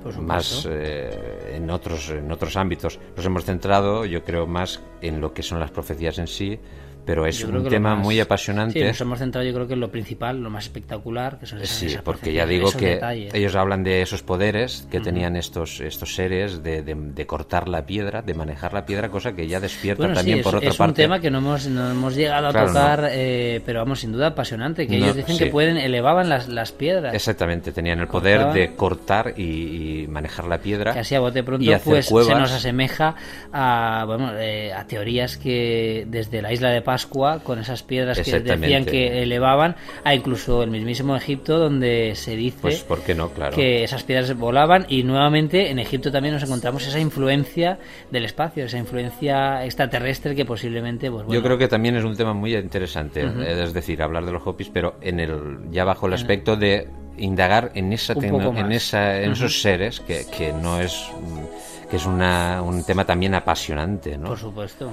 [0.02, 2.98] por más eh, en otros en otros ámbitos.
[3.14, 6.58] Nos hemos centrado, yo creo, más en lo que son las profecías en sí,
[7.04, 8.78] pero es un tema más- muy apasionante.
[8.78, 11.58] Sí, nos hemos centrado yo creo que en lo principal, lo más espectacular, que son
[11.60, 13.34] esas, Sí, esas porque ya digo que detalles.
[13.34, 17.84] ellos hablan de esos poderes que tenían estos estos seres de, de- de cortar la
[17.86, 20.68] piedra, de manejar la piedra, cosa que ya despierta Bueno, también sí, por es, otra
[20.70, 20.90] es parte.
[20.90, 23.08] un tema que no hemos, no hemos llegado a Claro, tocar, no.
[23.10, 25.44] eh, pero vamos, sin duda apasionante, que No, ellos dicen sí.
[25.44, 27.14] que pueden, elevaban las, las piedras.
[27.14, 28.54] Exactamente, tenían el poder Cortaban.
[28.56, 30.92] de cortar y, y manejar la piedra.
[30.92, 32.38] que así a bote pronto y pues se cuevas.
[32.38, 33.14] nos asemeja
[33.52, 38.40] a bueno eh, a teorías que desde la isla de Pascua con esas piedras que
[38.40, 43.30] decían que elevaban a incluso el mismísimo Egipto donde se dice Pues, ¿por qué no?
[43.30, 43.56] Claro.
[43.56, 47.78] que esas piedras volaban y nuevamente en Egipto también nos encontramos esa influencia
[48.10, 52.14] del espacio esa influencia extraterrestre que posiblemente pues bueno, Yo creo que también es un
[52.14, 56.08] tema muy interesante, eh, es decir, hablar de los hopis, pero en el ya bajo
[56.08, 61.08] el aspecto de indagar en esa en esa en esos seres que, que no es
[61.20, 61.61] mm,
[61.92, 64.28] que es una, un tema también apasionante, ¿no?
[64.28, 64.90] por supuesto.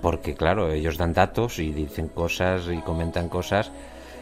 [0.00, 3.72] Porque claro, ellos dan datos y dicen cosas y comentan cosas.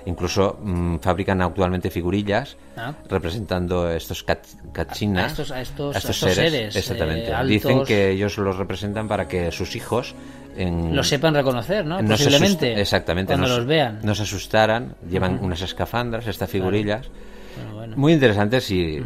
[0.06, 2.94] Incluso mm, fabrican actualmente figurillas Ah.
[3.06, 7.28] representando estos cat- cachinas, A estos- a estos- a estos seres, Exactamente.
[7.28, 7.48] eh, altos.
[7.50, 10.14] Dicen que ellos los representan para que sus hijos
[10.56, 15.60] en, lo sepan reconocer no posiblemente exactamente, cuando nos, los vean nos asustaran, llevan unas
[15.60, 17.10] escafandras, estas figurillas.
[17.56, 17.96] Bueno, bueno.
[17.96, 19.02] Muy interesantes eh,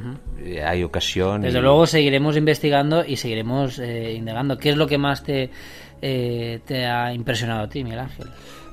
[0.64, 1.42] hay ocasión.
[1.42, 4.56] Desde y- luego seguiremos investigando y seguiremos eh, indagando.
[4.58, 5.50] ¿Qué es lo que más te,
[6.02, 8.26] eh, te ha impresionado a ti, Miguel Ángel?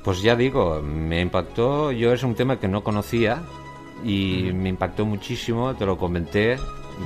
[0.03, 3.41] Pues ya digo, me impactó, yo es un tema que no conocía
[4.05, 6.57] y me impactó muchísimo, te lo comenté,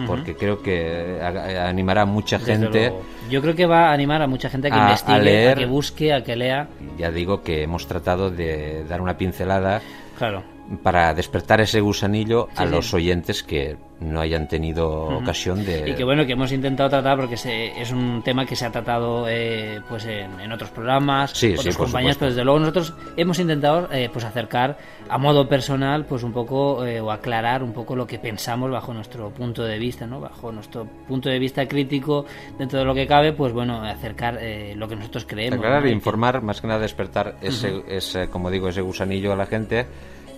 [0.07, 2.93] porque creo que a- a- animará a mucha gente.
[3.29, 5.19] Yo creo que va a animar a mucha gente a que A- a investigue, a,
[5.23, 5.57] leer.
[5.57, 6.67] que busque, a que lea.
[6.97, 9.81] Ya digo que hemos tratado de dar una pincelada
[10.17, 10.43] Claro.
[10.83, 14.89] Para despertar ese gusanillo a Sí, los oyentes que no hayan tenido
[15.19, 15.89] ocasión de...
[15.91, 18.71] Y que bueno, que hemos intentado tratar porque se- es un tema que se ha
[18.71, 21.97] tratado eh, pues en, en otros programas, Sí, otros supuesto.
[22.19, 24.77] pero desde luego nosotros hemos intentado eh, pues acercar
[25.07, 28.91] a modo personal pues un poco eh, o aclarar un poco lo que pensamos bajo
[28.91, 30.19] nuestro punto de vista, ¿no?
[30.19, 32.25] Bajo nuestro punto de vista crítico
[32.57, 35.59] dentro de lo que cabe, pues bueno, acercar eh, lo que nosotros creemos.
[35.59, 35.89] aclarar ¿no?
[35.89, 39.85] e informar, más que nada despertar ese, ese, como digo, ese gusanillo a la gente,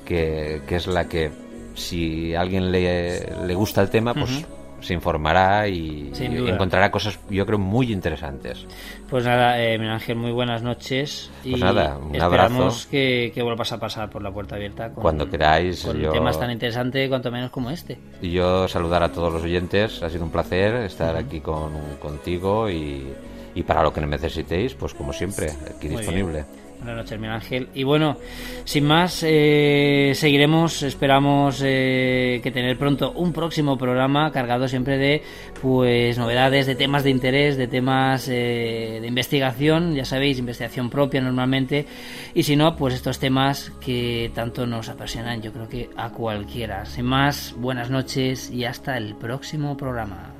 [0.05, 1.31] que, que es la que,
[1.75, 4.45] si a alguien le, le gusta el tema, pues
[4.81, 8.65] se informará y, encontrará cosas, yo creo, muy interesantes.
[9.09, 11.31] Pues nada, eh, Miguel Ángel, muy buenas noches.
[11.43, 12.87] Y Pues nada, un esperamos abrazo.
[12.91, 14.89] que, que vuelvas a pasar por la puerta abierta.
[14.91, 17.97] Con, Cuando queráis, Con yo- temas tan interesantes, cuanto menos como este.
[18.21, 21.71] Y yo saludar a todos los oyentes, ha sido un placer estar aquí con,
[22.01, 23.07] contigo y,
[23.55, 26.33] y para lo que necesitéis, pues como siempre, aquí Muy disponible.
[26.43, 26.62] bien.
[26.83, 27.69] Buenas noches, Miguel Ángel.
[27.73, 28.17] Y bueno,
[28.65, 35.23] sin más, eh, seguiremos, esperamos eh, que tener pronto un próximo programa cargado siempre de
[35.61, 41.21] pues novedades, de temas de interés, de temas eh, de investigación, ya sabéis, investigación propia
[41.21, 41.85] normalmente,
[42.33, 46.85] y si no, pues estos temas que tanto nos apasionan, yo creo que a cualquiera.
[46.85, 50.33] Sin más, buenas noches y hasta el próximo programa.